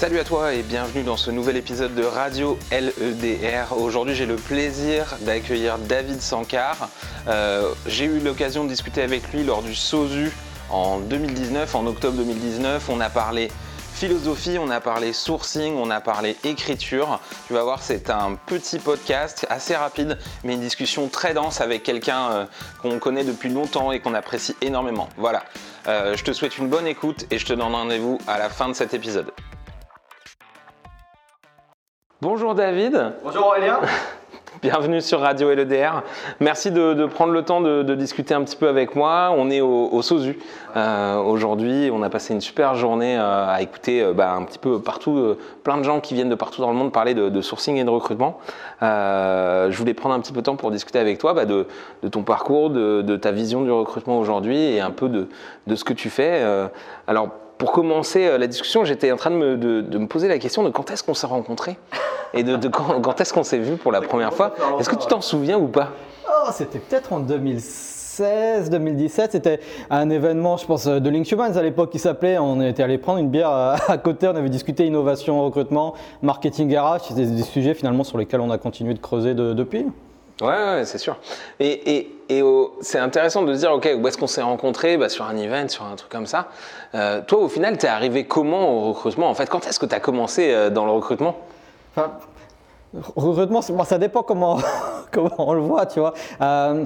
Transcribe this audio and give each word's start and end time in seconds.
Salut 0.00 0.18
à 0.18 0.24
toi 0.24 0.54
et 0.54 0.62
bienvenue 0.62 1.04
dans 1.04 1.18
ce 1.18 1.30
nouvel 1.30 1.58
épisode 1.58 1.94
de 1.94 2.02
Radio 2.02 2.58
LEDR. 2.70 3.76
Aujourd'hui 3.76 4.14
j'ai 4.14 4.24
le 4.24 4.36
plaisir 4.36 5.18
d'accueillir 5.20 5.76
David 5.76 6.22
Sankar. 6.22 6.88
Euh, 7.28 7.74
j'ai 7.86 8.06
eu 8.06 8.18
l'occasion 8.18 8.64
de 8.64 8.70
discuter 8.70 9.02
avec 9.02 9.30
lui 9.30 9.44
lors 9.44 9.60
du 9.60 9.74
SOSU 9.74 10.32
en 10.70 11.00
2019, 11.00 11.74
en 11.74 11.86
octobre 11.86 12.16
2019. 12.16 12.88
On 12.88 12.98
a 12.98 13.10
parlé 13.10 13.52
philosophie, 13.92 14.56
on 14.58 14.70
a 14.70 14.80
parlé 14.80 15.12
sourcing, 15.12 15.74
on 15.76 15.90
a 15.90 16.00
parlé 16.00 16.34
écriture. 16.44 17.20
Tu 17.46 17.52
vas 17.52 17.62
voir, 17.62 17.82
c'est 17.82 18.08
un 18.08 18.36
petit 18.46 18.78
podcast 18.78 19.46
assez 19.50 19.76
rapide, 19.76 20.16
mais 20.44 20.54
une 20.54 20.62
discussion 20.62 21.08
très 21.08 21.34
dense 21.34 21.60
avec 21.60 21.82
quelqu'un 21.82 22.30
euh, 22.30 22.44
qu'on 22.80 22.98
connaît 22.98 23.24
depuis 23.24 23.50
longtemps 23.50 23.92
et 23.92 24.00
qu'on 24.00 24.14
apprécie 24.14 24.56
énormément. 24.62 25.10
Voilà, 25.18 25.44
Euh, 25.88 26.16
je 26.16 26.24
te 26.24 26.32
souhaite 26.32 26.56
une 26.58 26.68
bonne 26.68 26.86
écoute 26.86 27.26
et 27.30 27.38
je 27.38 27.44
te 27.44 27.52
donne 27.52 27.74
rendez-vous 27.74 28.18
à 28.26 28.38
la 28.38 28.48
fin 28.48 28.68
de 28.68 28.74
cet 28.74 28.94
épisode. 28.94 29.32
Bonjour 32.22 32.54
David, 32.54 33.14
Bonjour 33.24 33.46
Aurélien. 33.46 33.80
bienvenue 34.62 35.00
sur 35.00 35.20
Radio 35.20 35.54
LEDR. 35.54 36.02
Merci 36.38 36.70
de, 36.70 36.92
de 36.92 37.06
prendre 37.06 37.32
le 37.32 37.42
temps 37.46 37.62
de, 37.62 37.82
de 37.82 37.94
discuter 37.94 38.34
un 38.34 38.42
petit 38.44 38.56
peu 38.56 38.68
avec 38.68 38.94
moi. 38.94 39.32
On 39.34 39.48
est 39.48 39.62
au, 39.62 39.88
au 39.90 40.02
SOSU 40.02 40.38
euh, 40.76 41.16
aujourd'hui. 41.16 41.90
On 41.90 42.02
a 42.02 42.10
passé 42.10 42.34
une 42.34 42.42
super 42.42 42.74
journée 42.74 43.16
euh, 43.16 43.48
à 43.48 43.62
écouter 43.62 44.02
euh, 44.02 44.12
bah, 44.12 44.34
un 44.34 44.44
petit 44.44 44.58
peu 44.58 44.82
partout, 44.82 45.34
plein 45.64 45.78
de 45.78 45.82
gens 45.82 46.00
qui 46.00 46.12
viennent 46.12 46.28
de 46.28 46.34
partout 46.34 46.60
dans 46.60 46.70
le 46.70 46.76
monde 46.76 46.92
parler 46.92 47.14
de, 47.14 47.30
de 47.30 47.40
sourcing 47.40 47.76
et 47.76 47.84
de 47.84 47.90
recrutement. 47.90 48.38
Je 48.82 49.74
voulais 49.78 49.94
prendre 49.94 50.14
un 50.14 50.20
petit 50.20 50.34
peu 50.34 50.40
de 50.40 50.44
temps 50.44 50.56
pour 50.56 50.70
discuter 50.70 50.98
avec 50.98 51.16
toi 51.16 51.32
bah, 51.32 51.46
de, 51.46 51.66
ton 52.10 52.22
parcours, 52.22 52.68
de, 52.68 53.16
ta 53.16 53.32
vision 53.32 53.62
du 53.62 53.70
recrutement 53.70 54.18
aujourd'hui 54.18 54.58
et 54.58 54.80
un 54.80 54.90
peu 54.90 55.08
de, 55.08 55.74
ce 55.74 55.84
que 55.84 55.94
tu 55.94 56.10
fais. 56.10 56.44
Alors, 57.06 57.30
pour 57.60 57.70
commencer 57.72 58.26
euh, 58.26 58.38
la 58.38 58.46
discussion, 58.48 58.84
j'étais 58.84 59.12
en 59.12 59.16
train 59.16 59.30
de 59.30 59.36
me, 59.36 59.56
de- 59.56 59.82
de 59.82 59.98
me 59.98 60.06
poser 60.08 60.26
la 60.26 60.38
question 60.38 60.62
de 60.64 60.70
quand 60.70 60.90
est-ce 60.90 61.04
qu'on 61.04 61.14
s'est 61.14 61.26
rencontrés 61.28 61.76
et 62.34 62.42
de, 62.42 62.56
de 62.56 62.68
quand, 62.68 63.00
quand 63.00 63.20
est-ce 63.20 63.32
qu'on 63.32 63.44
s'est 63.44 63.58
vu 63.58 63.76
pour 63.76 63.92
la 63.92 64.00
première 64.00 64.32
fois. 64.32 64.54
Est-ce 64.80 64.88
que 64.88 64.96
tu 64.96 65.06
t'en 65.06 65.20
souviens 65.20 65.58
ou 65.58 65.68
pas? 65.68 65.90
Oh, 66.26 66.48
c'était 66.52 66.78
peut-être 66.78 67.12
en 67.12 67.20
2016, 67.20 68.70
2017. 68.70 69.32
C'était 69.32 69.60
un 69.90 70.08
événement, 70.10 70.56
je 70.56 70.64
pense, 70.66 70.86
de 70.86 71.10
Link 71.10 71.30
Humans 71.30 71.56
à 71.56 71.62
l'époque 71.62 71.90
qui 71.90 71.98
s'appelait. 71.98 72.38
On 72.38 72.60
était 72.62 72.82
allé 72.82 72.98
prendre 72.98 73.18
une 73.18 73.28
bière 73.30 73.50
à 73.50 73.76
à 73.88 73.98
côté. 73.98 74.26
On 74.28 74.36
avait 74.36 74.48
discuté 74.48 74.86
innovation, 74.86 75.44
recrutement, 75.44 75.94
marketing 76.22 76.74
RH. 76.76 77.08
C'était 77.08 77.26
des 77.26 77.42
sujets 77.42 77.74
finalement 77.74 78.04
sur 78.04 78.16
lesquels 78.18 78.40
on 78.40 78.50
a 78.50 78.58
continué 78.58 78.94
de 78.94 79.00
creuser 79.00 79.34
de- 79.34 79.52
depuis. 79.52 79.86
Ouais, 80.40 80.82
c'est 80.84 80.98
sûr. 80.98 81.16
Et, 81.58 82.10
c'est 82.80 82.98
intéressant 82.98 83.42
de 83.42 83.52
se 83.52 83.58
dire, 83.58 83.72
ok, 83.72 83.88
où 83.98 84.06
est-ce 84.06 84.16
qu'on 84.16 84.26
s'est 84.26 84.42
rencontrés? 84.42 84.96
Bah, 84.96 85.08
Sur 85.08 85.24
un 85.26 85.36
event, 85.36 85.68
sur 85.68 85.84
un 85.84 85.96
truc 85.96 86.10
comme 86.10 86.26
ça. 86.26 86.48
Euh, 86.94 87.20
toi, 87.26 87.40
au 87.40 87.48
final, 87.48 87.76
t'es 87.76 87.88
arrivé 87.88 88.24
comment 88.24 88.70
au 88.70 88.92
recrutement 88.92 89.28
En 89.28 89.34
fait, 89.34 89.46
quand 89.46 89.66
est-ce 89.66 89.78
que 89.78 89.86
tu 89.86 89.94
as 89.94 90.00
commencé 90.00 90.52
euh, 90.52 90.70
dans 90.70 90.86
le 90.86 90.92
recrutement? 90.92 91.36
Enfin, 91.94 92.12
recrutement, 93.16 93.62
ça 93.62 93.98
dépend 93.98 94.22
comment, 94.22 94.58
comment 95.10 95.34
on 95.38 95.52
le 95.52 95.60
voit, 95.60 95.86
tu 95.86 96.00
vois. 96.00 96.14
Euh, 96.40 96.84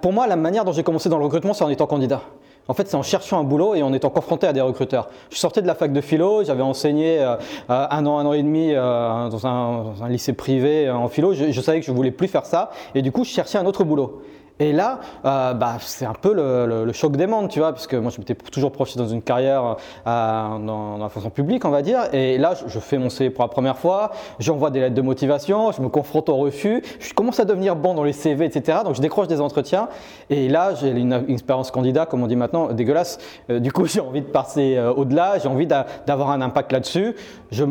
pour 0.00 0.12
moi, 0.12 0.26
la 0.26 0.36
manière 0.36 0.64
dont 0.64 0.72
j'ai 0.72 0.84
commencé 0.84 1.08
dans 1.08 1.18
le 1.18 1.24
recrutement, 1.24 1.54
c'est 1.54 1.64
en 1.64 1.70
étant 1.70 1.86
candidat. 1.86 2.22
En 2.68 2.74
fait, 2.74 2.86
c'est 2.86 2.96
en 2.96 3.02
cherchant 3.02 3.40
un 3.40 3.44
boulot 3.44 3.74
et 3.74 3.82
en 3.82 3.94
étant 3.94 4.10
confronté 4.10 4.46
à 4.46 4.52
des 4.52 4.60
recruteurs. 4.60 5.08
Je 5.30 5.38
sortais 5.38 5.62
de 5.62 5.66
la 5.66 5.74
fac 5.74 5.90
de 5.90 6.00
philo, 6.02 6.44
j'avais 6.44 6.62
enseigné 6.62 7.18
euh, 7.18 7.36
euh, 7.70 7.86
un 7.90 8.04
an, 8.04 8.18
un 8.18 8.26
an 8.26 8.34
et 8.34 8.42
demi 8.42 8.72
euh, 8.74 9.28
dans, 9.30 9.46
un, 9.46 10.08
lycée 10.08 10.34
privé 10.34 10.90
en 10.90 11.08
philo. 11.08 11.32
Je, 11.32 11.50
je 11.50 11.60
savais 11.62 11.80
que 11.80 11.86
je 11.86 11.92
voulais 11.92 12.10
plus 12.10 12.28
faire 12.28 12.44
ça 12.44 12.70
et 12.94 13.00
du 13.00 13.10
coup, 13.10 13.24
je 13.24 13.30
cherchais 13.30 13.56
un 13.56 13.64
autre 13.64 13.84
boulot. 13.84 14.22
Et 14.60 14.72
là, 14.72 14.98
euh, 15.24 15.54
bah, 15.54 15.76
c'est 15.80 16.04
un 16.04 16.14
peu 16.14 16.34
le, 16.34 16.92
choc 16.92 17.16
des 17.16 17.26
mondes, 17.26 17.48
tu 17.48 17.60
vois, 17.60 17.72
puisque 17.72 17.94
moi 17.94 18.10
je 18.10 18.18
m'étais 18.18 18.34
toujours 18.34 18.72
projeté 18.72 18.98
dans 18.98 19.06
une 19.06 19.22
carrière 19.22 19.76
euh, 20.06 20.58
dans, 20.58 20.98
la 20.98 21.08
fonction 21.08 21.30
publique, 21.30 21.64
on 21.64 21.70
va 21.70 21.82
dire. 21.82 22.12
Et 22.12 22.38
là, 22.38 22.54
je, 22.54 22.68
je 22.68 22.78
fais 22.80 22.98
mon 22.98 23.08
CV 23.08 23.30
pour 23.30 23.44
la 23.44 23.48
première 23.48 23.78
fois, 23.78 24.10
j'envoie 24.40 24.70
des 24.70 24.80
lettres 24.80 24.96
de 24.96 25.02
motivation, 25.02 25.70
je 25.70 25.80
me 25.80 25.88
confronte 25.88 26.28
au 26.28 26.36
refus, 26.36 26.82
je 26.98 27.14
commence 27.14 27.38
à 27.38 27.44
devenir 27.44 27.76
bon 27.76 27.94
dans 27.94 28.02
les 28.02 28.12
CV, 28.12 28.46
etc. 28.46 28.78
Donc 28.84 28.96
je 28.96 29.00
décroche 29.00 29.28
des 29.28 29.40
entretiens. 29.40 29.88
Et 30.28 30.48
là, 30.48 30.74
j'ai 30.74 30.90
une, 30.90 31.12
expérience 31.28 31.70
candidat, 31.70 32.06
comme 32.06 32.22
on 32.22 32.26
dit 32.26 32.36
maintenant, 32.36 32.72
dégueulasse. 32.72 33.18
Euh, 33.50 33.60
du 33.60 33.70
coup, 33.70 33.86
j'ai 33.86 34.00
envie 34.00 34.22
de 34.22 34.26
passer 34.26 34.78
au-delà, 34.96 35.38
j'ai 35.38 35.48
envie 35.48 35.66
d'a- 35.66 35.86
d'avoir 36.06 36.30
un 36.30 36.40
impact 36.40 36.72
là-dessus. 36.72 37.14
Je, 37.52 37.62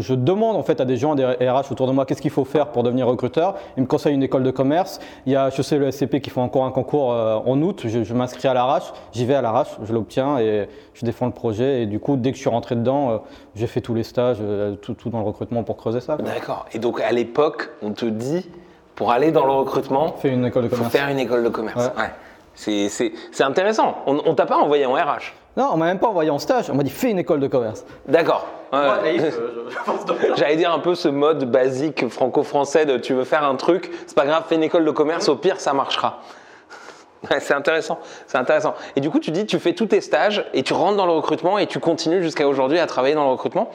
je 0.00 0.14
demande 0.14 0.56
en 0.56 0.62
fait 0.62 0.80
à 0.80 0.84
des 0.84 0.98
gens, 0.98 1.12
à 1.12 1.16
des 1.16 1.24
RH 1.24 1.72
autour 1.72 1.86
de 1.86 1.92
moi, 1.92 2.04
qu'est-ce 2.04 2.20
qu'il 2.20 2.30
faut 2.30 2.44
faire 2.44 2.68
pour 2.68 2.82
devenir 2.82 3.06
recruteur. 3.06 3.54
Ils 3.78 3.82
me 3.82 3.86
conseillent 3.86 4.14
une 4.14 4.22
école 4.22 4.42
de 4.42 4.50
commerce. 4.50 5.00
Il 5.24 5.32
y 5.32 5.36
a 5.36 5.48
HEC 5.48 5.72
et 5.72 5.78
le 5.78 5.90
SCP 5.90 6.25
qui 6.26 6.30
font 6.30 6.42
encore 6.42 6.64
un 6.64 6.72
concours 6.72 7.12
euh, 7.12 7.36
en 7.46 7.62
août. 7.62 7.82
Je, 7.84 8.02
je 8.02 8.12
m'inscris 8.12 8.48
à 8.48 8.52
l'arrache, 8.52 8.92
j'y 9.12 9.24
vais 9.26 9.36
à 9.36 9.42
l'arrache, 9.42 9.68
je 9.84 9.92
l'obtiens 9.92 10.38
et 10.40 10.68
je 10.92 11.04
défends 11.04 11.26
le 11.26 11.30
projet. 11.32 11.82
Et 11.82 11.86
du 11.86 12.00
coup, 12.00 12.16
dès 12.16 12.32
que 12.32 12.36
je 12.36 12.40
suis 12.40 12.50
rentré 12.50 12.74
dedans, 12.74 13.10
euh, 13.10 13.18
j'ai 13.54 13.68
fait 13.68 13.80
tous 13.80 13.94
les 13.94 14.02
stages, 14.02 14.38
euh, 14.40 14.74
tout, 14.74 14.94
tout 14.94 15.08
dans 15.08 15.20
le 15.20 15.24
recrutement 15.24 15.62
pour 15.62 15.76
creuser 15.76 16.00
ça. 16.00 16.16
D'accord. 16.16 16.66
Et 16.72 16.80
donc, 16.80 17.00
à 17.00 17.12
l'époque, 17.12 17.70
on 17.80 17.92
te 17.92 18.06
dit, 18.06 18.50
pour 18.96 19.12
aller 19.12 19.30
dans 19.30 19.46
le 19.46 19.52
recrutement, 19.52 20.14
Fait 20.18 20.30
une 20.30 20.44
école 20.44 20.64
de 20.64 20.68
faut 20.68 20.74
commerce. 20.74 20.92
faire 20.92 21.08
une 21.10 21.20
école 21.20 21.44
de 21.44 21.48
commerce. 21.48 21.92
Ouais. 21.96 22.02
Ouais. 22.02 22.10
C'est- 22.56 22.88
C'est 22.88 23.12
c'est 23.30 23.44
intéressant. 23.44 23.94
On, 24.08 24.18
on 24.26 24.34
t'a 24.34 24.46
pas 24.46 24.56
envoyé 24.56 24.84
en 24.84 24.94
RH 24.94 25.32
Non, 25.56 25.68
on 25.74 25.76
m'a 25.76 25.84
même 25.86 26.00
pas 26.00 26.08
envoyé 26.08 26.30
en 26.30 26.40
stage. 26.40 26.70
On 26.70 26.74
m'a 26.74 26.82
dit 26.82 26.90
fais 26.90 27.12
une 27.12 27.20
école 27.20 27.38
de 27.38 27.46
commerce. 27.46 27.84
D'accord. 28.08 28.44
Ouais. 28.72 29.18
J'allais 30.36 30.56
dire 30.56 30.72
un 30.72 30.78
peu 30.80 30.94
ce 30.94 31.08
mode 31.08 31.50
basique 31.50 32.08
franco-français 32.08 32.86
de 32.86 32.96
tu 32.98 33.14
veux 33.14 33.24
faire 33.24 33.44
un 33.44 33.54
truc, 33.56 33.90
c'est 34.06 34.16
pas 34.16 34.26
grave, 34.26 34.44
fais 34.48 34.54
une 34.56 34.62
école 34.64 34.84
de 34.84 34.90
commerce, 34.90 35.28
au 35.28 35.36
pire 35.36 35.60
ça 35.60 35.72
marchera. 35.72 36.20
Ouais, 37.30 37.40
c'est 37.40 37.54
intéressant, 37.54 37.98
c'est 38.26 38.36
intéressant. 38.38 38.74
Et 38.94 39.00
du 39.00 39.10
coup, 39.10 39.18
tu 39.18 39.30
dis, 39.32 39.46
tu 39.46 39.58
fais 39.58 39.72
tous 39.72 39.86
tes 39.86 40.00
stages 40.00 40.44
et 40.52 40.62
tu 40.62 40.74
rentres 40.74 40.96
dans 40.96 41.06
le 41.06 41.12
recrutement 41.12 41.58
et 41.58 41.66
tu 41.66 41.80
continues 41.80 42.22
jusqu'à 42.22 42.46
aujourd'hui 42.46 42.78
à 42.78 42.86
travailler 42.86 43.14
dans 43.14 43.24
le 43.24 43.30
recrutement. 43.30 43.70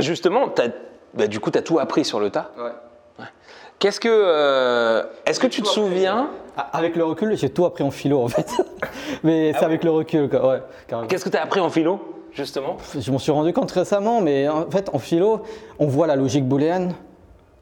Justement, 0.00 0.48
t'as- 0.48 0.68
bah, 1.14 1.28
du 1.28 1.40
coup, 1.40 1.50
tu 1.50 1.58
as 1.58 1.62
tout 1.62 1.78
appris 1.78 2.04
sur 2.04 2.20
le 2.20 2.28
tas. 2.30 2.50
Qu'est-ce 3.78 4.00
que, 4.00 4.08
euh, 4.10 5.02
est-ce 5.24 5.38
que 5.38 5.46
tu 5.46 5.62
te 5.62 5.68
souviens, 5.68 6.28
Ah, 6.58 6.68
Avec 6.72 6.96
le 6.96 7.04
recul, 7.04 7.36
j'ai 7.36 7.48
tout 7.50 7.64
appris 7.64 7.84
en 7.84 7.90
philo 7.90 8.20
en 8.22 8.28
fait. 8.28 8.50
Mais 9.22 9.52
Ah 9.54 9.58
c'est 9.60 9.64
avec 9.64 9.84
le 9.84 9.90
recul, 9.90 10.28
quoi. 10.28 10.46
Ouais, 10.48 10.62
qu'est-ce 11.08 11.24
que 11.24 11.30
tu 11.30 11.36
as 11.36 11.42
appris 11.42 11.60
en 11.60 11.70
philo, 11.70 12.00
justement 12.36 12.76
Je 12.98 13.10
m'en 13.10 13.18
suis 13.18 13.32
rendu 13.32 13.52
compte 13.52 13.70
récemment, 13.70 14.20
mais 14.20 14.48
en 14.48 14.70
fait, 14.70 14.90
en 14.92 14.98
philo, 14.98 15.42
on 15.78 15.86
voit 15.86 16.06
la 16.06 16.16
logique 16.16 16.46
booléenne. 16.46 16.94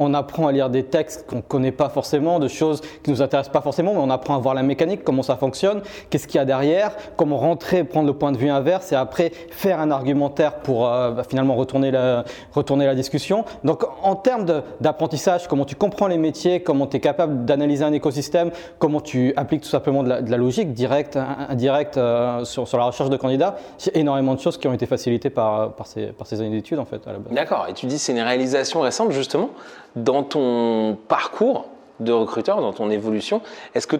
On 0.00 0.12
apprend 0.12 0.48
à 0.48 0.52
lire 0.52 0.70
des 0.70 0.82
textes 0.82 1.24
qu'on 1.28 1.36
ne 1.36 1.40
connaît 1.42 1.70
pas 1.70 1.88
forcément, 1.88 2.40
de 2.40 2.48
choses 2.48 2.80
qui 3.04 3.12
nous 3.12 3.22
intéressent 3.22 3.52
pas 3.52 3.60
forcément, 3.60 3.92
mais 3.94 4.00
on 4.00 4.10
apprend 4.10 4.34
à 4.34 4.38
voir 4.38 4.54
la 4.54 4.64
mécanique, 4.64 5.04
comment 5.04 5.22
ça 5.22 5.36
fonctionne, 5.36 5.82
qu'est-ce 6.10 6.26
qu'il 6.26 6.36
y 6.36 6.40
a 6.40 6.44
derrière, 6.44 6.96
comment 7.16 7.38
rentrer, 7.38 7.84
prendre 7.84 8.08
le 8.08 8.14
point 8.14 8.32
de 8.32 8.36
vue 8.36 8.48
inverse 8.48 8.90
et 8.90 8.96
après 8.96 9.30
faire 9.50 9.78
un 9.78 9.92
argumentaire 9.92 10.54
pour 10.56 10.88
euh, 10.88 11.12
bah, 11.12 11.22
finalement 11.22 11.54
retourner 11.54 11.92
la, 11.92 12.94
discussion. 12.94 13.44
Donc 13.62 13.84
en 14.02 14.16
termes 14.16 14.62
d'apprentissage, 14.80 15.46
comment 15.46 15.64
tu 15.64 15.76
comprends 15.76 16.08
les 16.08 16.18
métiers, 16.18 16.60
comment 16.60 16.88
tu 16.88 16.96
es 16.96 17.00
capable 17.00 17.44
d'analyser 17.44 17.84
un 17.84 17.92
écosystème, 17.92 18.50
comment 18.80 19.00
tu 19.00 19.32
appliques 19.36 19.62
tout 19.62 19.68
simplement 19.68 20.02
de 20.02 20.08
la, 20.08 20.36
logique 20.36 20.72
directe, 20.72 21.16
in- 21.16 21.46
indirecte 21.50 21.98
euh, 21.98 22.44
sur, 22.44 22.66
la 22.76 22.84
recherche 22.84 23.10
de 23.10 23.16
candidats, 23.16 23.56
c'est 23.78 23.96
énormément 23.96 24.34
de 24.34 24.40
choses 24.40 24.58
qui 24.58 24.66
ont 24.66 24.72
été 24.72 24.86
facilitées 24.86 25.30
par, 25.30 25.72
ces, 25.84 26.06
par 26.06 26.26
ces 26.26 26.40
années 26.40 26.50
d'études 26.50 26.80
en 26.80 26.84
fait. 26.84 27.00
D'accord. 27.30 27.66
Et 27.68 27.74
tu 27.74 27.86
dis 27.86 27.98
c'est 27.98 28.12
une 28.12 28.20
réalisation 28.20 28.80
récente 28.80 29.12
justement 29.12 29.50
dans 29.96 30.22
ton 30.22 30.98
parcours 31.08 31.66
de 32.00 32.12
recruteur, 32.12 32.60
dans 32.60 32.72
ton 32.72 32.90
évolution. 32.90 33.40
Est-ce 33.74 33.86
que, 33.86 33.96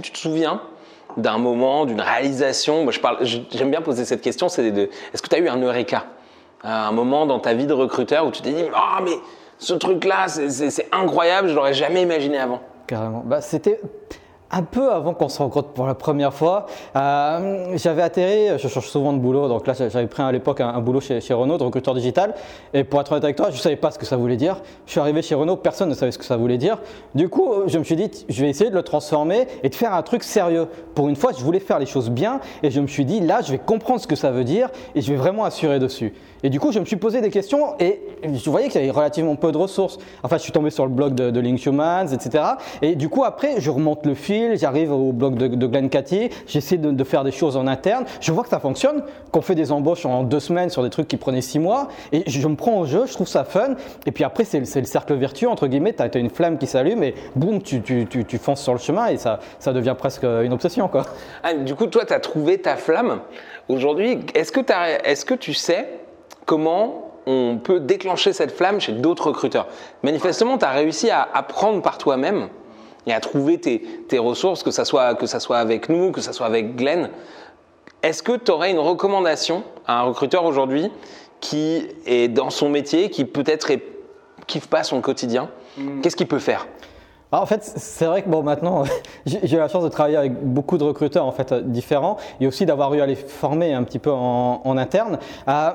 tu 0.00 0.10
te 0.10 0.18
souviens 0.18 0.60
d'un 1.16 1.38
moment, 1.38 1.86
d'une 1.86 2.00
réalisation? 2.00 2.82
Moi, 2.84 2.92
je 2.92 3.00
parle, 3.00 3.18
J'aime 3.22 3.70
bien 3.70 3.80
poser 3.80 4.04
cette 4.04 4.20
question. 4.20 4.48
C'est 4.48 4.66
est-ce 4.66 5.22
que 5.22 5.28
tu 5.28 5.34
as 5.34 5.38
eu 5.38 5.48
un 5.48 5.60
eureka? 5.60 6.04
Un 6.62 6.92
moment 6.92 7.26
dans 7.26 7.40
ta 7.40 7.52
vie 7.52 7.66
de 7.66 7.74
recruteur 7.74 8.26
où 8.26 8.30
tu 8.30 8.40
t'es 8.40 8.52
dit 8.52 8.64
Ah, 8.74 9.00
mais 9.02 9.12
ce 9.58 9.74
truc-là, 9.74 10.28
c'est 10.28 10.88
incroyable, 10.92 11.48
je 11.48 11.54
l'aurais 11.54 11.74
jamais 11.74 12.02
imaginé 12.02 12.38
avant. 12.38 12.60
Carrément. 12.86 13.22
Bah, 13.24 13.40
C'était 13.40 13.80
un 14.54 14.62
peu 14.62 14.92
avant 14.92 15.14
qu'on 15.14 15.28
se 15.28 15.38
rencontre 15.38 15.68
pour 15.70 15.86
la 15.86 15.94
première 15.94 16.32
fois. 16.32 16.66
Euh, 16.94 17.76
j'avais 17.76 18.02
atterri, 18.02 18.56
je 18.58 18.68
change 18.68 18.88
souvent 18.88 19.12
de 19.12 19.18
boulot, 19.18 19.48
donc 19.48 19.66
là 19.66 19.74
j'avais 19.74 20.06
pris 20.06 20.22
à 20.22 20.30
l'époque 20.30 20.60
un, 20.60 20.80
boulot 20.80 21.00
chez, 21.00 21.20
chez 21.20 21.34
Renault, 21.34 21.58
de 21.58 21.64
recruteur 21.64 21.94
digital. 21.94 22.34
Et 22.72 22.84
pour 22.84 23.00
être 23.00 23.10
honnête 23.12 23.24
avec 23.24 23.36
toi, 23.36 23.50
je 23.50 23.56
ne 23.56 23.60
savais 23.60 23.76
pas 23.76 23.90
ce 23.90 23.98
que 23.98 24.06
ça 24.06 24.16
voulait 24.16 24.36
dire. 24.36 24.58
Je 24.86 24.92
suis 24.92 25.00
arrivé 25.00 25.22
chez 25.22 25.34
Renault, 25.34 25.56
personne 25.56 25.88
ne 25.88 25.94
savait 25.94 26.12
ce 26.12 26.18
que 26.18 26.24
ça 26.24 26.36
voulait 26.36 26.58
dire. 26.58 26.78
Du 27.14 27.28
coup, 27.28 27.52
je 27.66 27.78
me 27.78 27.84
suis 27.84 27.96
dit, 27.96 28.10
je 28.28 28.42
vais 28.42 28.50
essayer 28.50 28.70
de 28.70 28.76
le 28.76 28.82
transformer 28.82 29.48
et 29.64 29.68
de 29.68 29.74
faire 29.74 29.92
un 29.92 30.02
truc 30.02 30.22
sérieux. 30.22 30.68
Pour 30.94 31.08
une 31.08 31.16
fois, 31.16 31.32
je 31.36 31.42
voulais 31.42 31.60
faire 31.60 31.80
les 31.80 31.86
choses 31.86 32.10
bien 32.10 32.40
et 32.62 32.70
je 32.70 32.80
me 32.80 32.86
suis 32.86 33.04
dit, 33.04 33.20
là, 33.20 33.40
je 33.42 33.50
vais 33.50 33.58
comprendre 33.58 34.00
ce 34.00 34.06
que 34.06 34.16
ça 34.16 34.30
veut 34.30 34.44
dire 34.44 34.70
et 34.94 35.00
je 35.00 35.10
vais 35.10 35.18
vraiment 35.18 35.44
assurer 35.44 35.80
dessus. 35.80 36.14
Et 36.44 36.50
du 36.50 36.60
coup, 36.60 36.72
je 36.72 36.78
me 36.78 36.84
suis 36.84 36.96
posé 36.96 37.22
des 37.22 37.30
questions 37.30 37.74
et 37.80 38.02
je 38.22 38.50
voyais 38.50 38.68
qu'il 38.68 38.78
y 38.78 38.84
avait 38.84 38.92
relativement 38.92 39.34
peu 39.34 39.50
de 39.50 39.56
ressources. 39.56 39.98
Enfin, 40.22 40.36
je 40.36 40.42
suis 40.42 40.52
tombé 40.52 40.68
sur 40.68 40.84
le 40.84 40.92
blog 40.92 41.14
de, 41.14 41.30
de 41.30 41.40
Link 41.40 41.64
Humans, 41.64 42.08
etc. 42.12 42.44
Et 42.82 42.96
du 42.96 43.08
coup, 43.08 43.24
après, 43.24 43.62
je 43.62 43.70
remonte 43.70 44.04
le 44.04 44.14
fil, 44.14 44.58
j'arrive 44.58 44.92
au 44.92 45.12
blog 45.12 45.36
de, 45.36 45.48
de 45.48 45.66
Glenn 45.66 45.88
Cathy, 45.88 46.28
j'essaie 46.46 46.76
de, 46.76 47.04
faire 47.04 47.24
des 47.24 47.32
choses 47.32 47.56
en 47.56 47.66
interne. 47.66 48.04
Je 48.20 48.30
vois 48.30 48.42
que 48.42 48.50
ça 48.50 48.60
fonctionne, 48.60 49.02
qu'on 49.32 49.40
fait 49.40 49.54
des 49.54 49.72
embauches 49.72 50.04
en 50.04 50.22
deux 50.22 50.38
semaines 50.38 50.68
sur 50.68 50.82
des 50.82 50.90
trucs 50.90 51.08
qui 51.08 51.16
prenaient 51.16 51.40
six 51.40 51.58
mois. 51.58 51.88
Et 52.12 52.24
je 52.26 52.46
me 52.46 52.56
prends 52.56 52.78
au 52.80 52.84
jeu, 52.84 53.06
je 53.06 53.14
trouve 53.14 53.28
ça 53.28 53.44
fun. 53.44 53.76
Et 54.04 54.12
puis 54.12 54.22
après, 54.22 54.44
c'est 54.44 54.60
le 54.60 54.84
cercle 54.84 55.14
vertueux, 55.14 55.48
entre 55.48 55.66
guillemets. 55.66 55.94
Tu 55.94 56.02
as, 56.02 56.18
une 56.18 56.30
flamme 56.30 56.58
qui 56.58 56.66
s'allume 56.66 57.02
et 57.02 57.14
boum, 57.34 57.62
tu, 57.62 57.82
fonces 58.38 58.62
sur 58.62 58.74
le 58.74 58.78
chemin 58.78 59.06
et 59.06 59.16
ça, 59.16 59.38
devient 59.72 59.94
presque 59.96 60.24
une 60.24 60.52
obsession. 60.52 60.88
Quoi. 60.88 61.04
Ah, 61.42 61.54
du 61.54 61.74
coup, 61.74 61.86
toi, 61.86 62.04
tu 62.04 62.12
as 62.12 62.20
trouvé 62.20 62.58
ta 62.58 62.76
flamme. 62.76 63.20
Aujourd'hui, 63.68 64.18
est 64.34 65.24
que 65.24 65.34
tu 65.34 65.54
sais 65.54 66.03
comment 66.46 67.14
on 67.26 67.58
peut 67.62 67.80
déclencher 67.80 68.32
cette 68.32 68.52
flamme 68.52 68.80
chez 68.80 68.92
d'autres 68.92 69.28
recruteurs. 69.28 69.66
Manifestement, 70.02 70.58
tu 70.58 70.64
as 70.64 70.70
réussi 70.70 71.10
à 71.10 71.26
apprendre 71.32 71.82
par 71.82 71.98
toi-même 71.98 72.48
et 73.06 73.12
à 73.12 73.20
trouver 73.20 73.58
tes, 73.58 74.18
ressources, 74.18 74.62
que 74.62 74.70
ça, 74.70 74.84
soit, 74.84 75.14
que 75.14 75.26
ça 75.26 75.40
soit 75.40 75.58
avec 75.58 75.88
nous, 75.88 76.10
que 76.12 76.20
ça 76.20 76.32
soit 76.32 76.46
avec 76.46 76.76
Glenn. 76.76 77.10
Est-ce 78.02 78.22
que 78.22 78.36
tu 78.36 78.50
aurais 78.50 78.70
une 78.70 78.78
recommandation 78.78 79.64
à 79.86 80.00
un 80.00 80.02
recruteur 80.02 80.44
aujourd'hui 80.44 80.90
qui 81.40 81.86
est 82.06 82.28
dans 82.28 82.50
son 82.50 82.68
métier, 82.68 83.10
qui 83.10 83.24
peut-être 83.24 83.70
ne 83.72 83.78
kiffe 84.46 84.68
pas 84.68 84.84
son 84.84 85.00
quotidien? 85.00 85.50
Hmm. 85.76 86.00
Qu'est-ce 86.00 86.16
qu'il 86.16 86.28
peut 86.28 86.38
faire? 86.38 86.66
Ah, 87.32 87.42
en 87.42 87.46
fait, 87.46 87.64
c'est 87.64 88.04
vrai 88.04 88.22
que 88.22 88.28
bon, 88.28 88.42
maintenant, 88.42 88.84
j'ai 89.26 89.56
eu 89.56 89.58
la 89.58 89.68
chance 89.68 89.82
de 89.82 89.88
travailler 89.88 90.16
avec 90.16 90.32
beaucoup 90.40 90.78
de 90.78 90.84
recruteurs 90.84 91.26
en 91.26 91.32
fait 91.32 91.52
différents 91.70 92.16
et 92.40 92.46
aussi 92.46 92.64
d'avoir 92.64 92.94
eu 92.94 93.00
à 93.00 93.06
les 93.06 93.16
former 93.16 93.74
un 93.74 93.82
petit 93.82 93.98
peu 93.98 94.12
en, 94.12 94.62
en 94.64 94.76
interne. 94.76 95.18
Euh, 95.48 95.70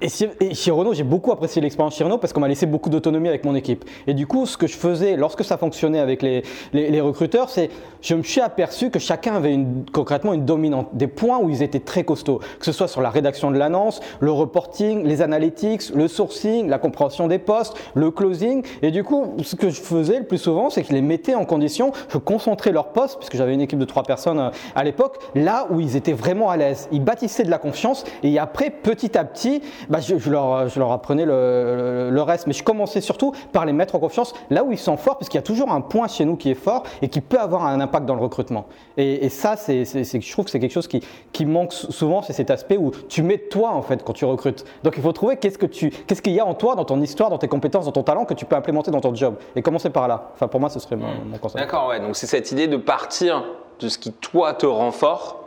et, 0.00 0.54
chez 0.54 0.70
Renault, 0.70 0.94
j'ai 0.94 1.04
beaucoup 1.04 1.32
apprécié 1.32 1.60
l'expérience 1.60 1.96
chez 1.96 2.04
Renault 2.04 2.18
parce 2.18 2.32
qu'on 2.32 2.40
m'a 2.40 2.48
laissé 2.48 2.66
beaucoup 2.66 2.90
d'autonomie 2.90 3.28
avec 3.28 3.44
mon 3.44 3.54
équipe. 3.54 3.84
Et 4.06 4.14
du 4.14 4.26
coup, 4.26 4.46
ce 4.46 4.56
que 4.56 4.66
je 4.66 4.76
faisais 4.76 5.16
lorsque 5.16 5.44
ça 5.44 5.58
fonctionnait 5.58 6.00
avec 6.00 6.22
les, 6.22 6.42
les, 6.72 6.90
les 6.90 7.00
recruteurs, 7.00 7.50
c'est 7.50 7.70
je 8.02 8.14
me 8.14 8.22
suis 8.22 8.40
aperçu 8.40 8.90
que 8.90 8.98
chacun 8.98 9.34
avait 9.34 9.52
une, 9.52 9.84
concrètement 9.92 10.32
une 10.32 10.44
dominante, 10.44 10.88
des 10.92 11.06
points 11.06 11.38
où 11.38 11.50
ils 11.50 11.62
étaient 11.62 11.80
très 11.80 12.04
costauds, 12.04 12.40
que 12.58 12.64
ce 12.64 12.72
soit 12.72 12.88
sur 12.88 13.00
la 13.00 13.10
rédaction 13.10 13.50
de 13.50 13.58
l'annonce, 13.58 14.00
le 14.20 14.32
reporting, 14.32 15.04
les 15.04 15.22
analytics, 15.22 15.94
le 15.94 16.08
sourcing, 16.08 16.68
la 16.68 16.78
compréhension 16.78 17.28
des 17.28 17.38
postes, 17.38 17.74
le 17.94 18.10
closing. 18.10 18.64
Et 18.82 18.90
du 18.90 19.04
coup, 19.04 19.34
ce 19.42 19.56
que 19.56 19.70
je 19.70 19.80
faisais 19.80 20.18
le 20.18 20.24
plus 20.24 20.38
souvent, 20.38 20.70
c'est 20.70 20.82
que 20.82 20.88
je 20.88 20.94
les 20.94 21.02
mettais 21.02 21.34
en 21.34 21.44
condition, 21.44 21.92
je 22.08 22.18
concentrais 22.18 22.72
leurs 22.72 22.92
postes, 22.92 23.18
puisque 23.18 23.36
j'avais 23.36 23.54
une 23.54 23.60
équipe 23.60 23.78
de 23.78 23.84
trois 23.84 24.02
personnes 24.02 24.38
euh, 24.38 24.50
à 24.74 24.84
l'époque, 24.84 25.18
là 25.34 25.66
où 25.70 25.80
ils 25.80 25.96
étaient 25.96 26.12
vraiment 26.12 26.50
à 26.50 26.56
l'aise. 26.56 26.88
Ils 26.92 27.04
bâtissaient 27.04 27.44
de 27.44 27.50
la 27.50 27.58
confiance 27.58 28.04
et 28.22 28.38
après, 28.38 28.70
petit 28.70 29.16
à 29.18 29.24
petit, 29.24 29.62
bah, 29.90 29.98
je, 30.00 30.30
leur, 30.30 30.68
je, 30.68 30.78
leur, 30.78 30.92
apprenais 30.92 31.24
le, 31.24 32.08
le, 32.10 32.22
reste. 32.22 32.46
Mais 32.46 32.52
je 32.52 32.62
commençais 32.62 33.00
surtout 33.00 33.32
par 33.52 33.66
les 33.66 33.72
mettre 33.72 33.94
en 33.96 33.98
confiance 33.98 34.32
là 34.48 34.64
où 34.64 34.72
ils 34.72 34.78
sont 34.78 34.96
forts, 34.96 35.18
parce 35.18 35.28
qu'il 35.28 35.38
y 35.38 35.42
a 35.42 35.46
toujours 35.46 35.70
un 35.72 35.80
point 35.80 36.08
chez 36.08 36.24
nous 36.24 36.36
qui 36.36 36.50
est 36.50 36.54
fort 36.54 36.84
et 37.02 37.08
qui 37.08 37.20
peut 37.20 37.38
avoir 37.38 37.66
un 37.66 37.80
impact 37.80 38.06
dans 38.06 38.14
le 38.14 38.22
recrutement. 38.22 38.66
Et, 38.96 39.28
ça, 39.28 39.56
c'est, 39.56 39.84
je 39.84 40.32
trouve 40.32 40.44
que 40.44 40.50
c'est 40.50 40.60
quelque 40.60 40.72
chose 40.72 40.88
qui, 40.88 41.02
qui 41.32 41.44
manque 41.44 41.72
souvent, 41.72 42.22
c'est 42.22 42.32
cet 42.32 42.50
aspect 42.50 42.76
où 42.76 42.92
tu 43.08 43.22
mets 43.22 43.38
toi 43.38 43.70
en 43.70 43.82
fait 43.82 44.04
quand 44.04 44.12
tu 44.12 44.24
recrutes. 44.24 44.64
Donc 44.82 44.94
il 44.96 45.02
faut 45.02 45.12
trouver 45.12 45.36
qu'est-ce, 45.36 45.58
que 45.58 45.66
tu, 45.66 45.90
qu'est-ce 45.90 46.22
qu'il 46.22 46.32
y 46.32 46.40
a 46.40 46.46
en 46.46 46.54
toi, 46.54 46.74
dans 46.74 46.84
ton 46.84 47.00
histoire, 47.00 47.30
dans 47.30 47.38
tes 47.38 47.48
compétences, 47.48 47.84
dans 47.84 47.92
ton 47.92 48.02
talent 48.02 48.24
que 48.24 48.34
tu 48.34 48.44
peux 48.44 48.56
implémenter 48.56 48.90
dans 48.90 49.00
ton 49.00 49.14
job. 49.14 49.36
Et 49.56 49.62
commencer 49.62 49.90
par 49.90 50.08
là. 50.08 50.30
Enfin, 50.34 50.48
pour 50.48 50.60
moi, 50.60 50.70
ce 50.70 50.78
serait 50.78 50.96
mon, 50.96 51.08
mon 51.26 51.38
conseil. 51.38 51.60
D'accord, 51.60 51.88
ouais. 51.88 52.00
Donc 52.00 52.16
c'est 52.16 52.26
cette 52.26 52.52
idée 52.52 52.68
de 52.68 52.76
partir 52.76 53.44
de 53.80 53.88
ce 53.88 53.98
qui 53.98 54.12
toi 54.12 54.54
te 54.54 54.66
rend 54.66 54.92
fort 54.92 55.40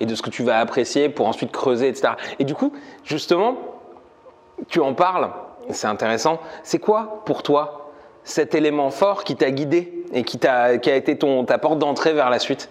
et 0.00 0.06
de 0.06 0.14
ce 0.14 0.22
que 0.22 0.30
tu 0.30 0.42
vas 0.42 0.58
apprécier 0.58 1.08
pour 1.08 1.26
ensuite 1.26 1.52
creuser, 1.52 1.88
etc. 1.88 2.14
Et 2.38 2.44
du 2.44 2.54
coup, 2.54 2.72
justement, 3.04 3.56
tu 4.68 4.80
en 4.80 4.94
parles, 4.94 5.30
c'est 5.70 5.86
intéressant. 5.86 6.38
C'est 6.62 6.78
quoi 6.78 7.22
pour 7.24 7.42
toi 7.42 7.90
cet 8.22 8.54
élément 8.54 8.90
fort 8.90 9.24
qui 9.24 9.36
t'a 9.36 9.50
guidé 9.50 10.04
et 10.12 10.24
qui, 10.24 10.38
a, 10.46 10.72
été 10.74 11.16
ta 11.18 11.58
porte 11.58 11.78
d'entrée 11.78 12.12
vers 12.12 12.30
la 12.30 12.38
suite? 12.38 12.70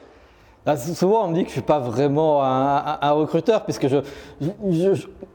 Bah, 0.66 0.76
souvent, 0.76 1.24
on 1.24 1.30
me 1.30 1.36
dit 1.36 1.44
que 1.44 1.48
je 1.48 1.52
ne 1.52 1.60
suis 1.60 1.62
pas 1.62 1.80
vraiment 1.80 2.44
un, 2.44 3.12
recruteur, 3.12 3.64
puisque 3.64 3.88
je, 3.88 3.98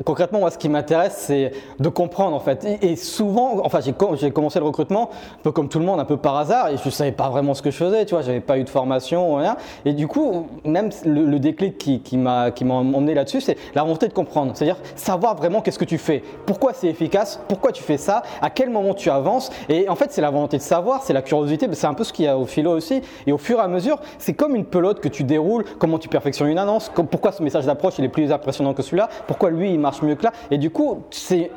concrètement, 0.05 0.41
moi, 0.41 0.51
ce 0.51 0.59
qui 0.59 0.69
m'intéresse, 0.69 1.17
c'est 1.17 1.53
de 1.79 1.89
comprendre, 1.89 2.37
en 2.37 2.41
fait. 2.41 2.67
Et, 2.83 2.95
souvent, 2.95 3.63
enfin, 3.65 3.81
j'ai 3.81 4.31
commencé 4.31 4.59
le 4.59 4.65
recrutement, 4.67 5.11
un 5.11 5.43
peu 5.43 5.51
comme 5.51 5.69
tout 5.69 5.79
le 5.79 5.87
monde, 5.87 5.99
un 5.99 6.05
peu 6.05 6.19
par 6.19 6.37
hasard, 6.37 6.69
et 6.69 6.77
je 6.77 6.85
ne 6.85 6.91
savais 6.91 7.13
pas 7.13 7.31
vraiment 7.31 7.55
ce 7.55 7.63
que 7.63 7.71
je 7.71 7.77
faisais, 7.77 8.05
tu 8.05 8.15
vois, 8.15 8.23
j'avais 8.23 8.41
pas 8.41 8.59
eu 8.59 8.65
de 8.65 8.69
formation, 8.69 9.37
rien. 9.37 9.57
Et 9.87 9.95
du 9.95 10.07
coup, 10.07 10.47
même 10.65 10.91
le, 11.07 11.39
déclic 11.39 11.79
qui, 11.79 12.01
qui 12.01 12.17
m'a 12.17 12.53
emmené 12.61 13.15
là-dessus, 13.15 13.41
c'est 13.41 13.57
la 13.75 13.83
volonté 13.83 14.09
de 14.09 14.13
comprendre. 14.13 14.53
C'est-à-dire 14.55 14.77
savoir 14.95 15.37
vraiment 15.37 15.63
qu'est-ce 15.63 15.79
que 15.79 15.85
tu 15.85 15.99
fais, 15.99 16.23
pourquoi 16.47 16.75
c'est 16.75 16.89
efficace, 16.89 17.41
pourquoi 17.49 17.73
tu 17.73 17.83
fais 17.83 17.97
ça, 17.97 18.23
à 18.43 18.51
quel 18.51 18.69
moment 18.69 18.93
tu 18.93 19.11
avances. 19.11 19.51
Et 19.71 19.89
en 19.89 19.97
fait, 19.97 20.13
c'est 20.13 20.21
la 20.21 20.31
volonté 20.31 20.59
de 20.59 20.63
savoir, 20.63 21.03
c'est 21.03 21.13
la 21.13 21.23
curiosité, 21.23 21.67
c'est 21.73 21.87
un 21.87 21.95
peu 21.95 22.05
ce 22.05 22.13
qu'il 22.13 22.27
y 22.27 22.29
a 22.29 22.39
au 22.39 22.45
philo 22.45 22.73
aussi. 22.73 23.01
Et 23.27 23.33
au 23.33 23.39
fur 23.39 23.59
et 23.59 23.63
à 23.63 23.69
mesure, 23.69 23.99
c'est 24.19 24.35
comme 24.35 24.55
une 24.55 24.65
pelote 24.65 25.01
que 25.01 25.09
tu 25.09 25.14
déroules, 25.23 25.65
comment 25.79 25.99
tu 25.99 26.09
perfectionnes 26.09 26.49
une 26.49 26.59
annonce, 26.59 26.91
pourquoi 27.11 27.31
ce 27.31 27.43
message 27.43 27.67
d'approche 27.67 27.95
il 27.99 28.05
est 28.05 28.09
plus 28.09 28.33
impressionnant 28.33 28.75
que 28.75 28.83
celui-là, 28.83 29.09
pourquoi 29.29 29.51
lui 29.51 29.73
il 29.73 29.79
marche 29.79 30.03
mieux 30.03 30.17
que 30.17 30.25
là. 30.25 30.33
Et 30.51 30.59
du 30.59 30.71
coup, 30.71 31.05
c'est 31.11 31.53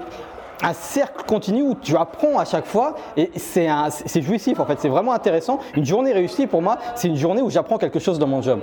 un 0.62 0.74
cercle 0.74 1.24
continu 1.26 1.62
où 1.64 1.76
tu 1.76 1.96
apprends 1.96 2.40
à 2.40 2.46
chaque 2.46 2.66
fois 2.66 2.96
et 3.16 3.32
c'est 3.36 4.22
jouissif 4.22 4.60
en 4.60 4.66
fait, 4.66 4.80
c'est 4.80 4.90
vraiment 4.90 5.14
intéressant. 5.14 5.60
Une 5.76 5.86
journée 5.86 6.14
réussie 6.14 6.48
pour 6.48 6.62
moi, 6.62 6.78
c'est 6.96 7.08
une 7.08 7.18
journée 7.18 7.42
où 7.42 7.50
j'apprends 7.50 7.78
quelque 7.78 8.00
chose 8.00 8.20
dans 8.20 8.28
mon 8.28 8.42
job. 8.42 8.60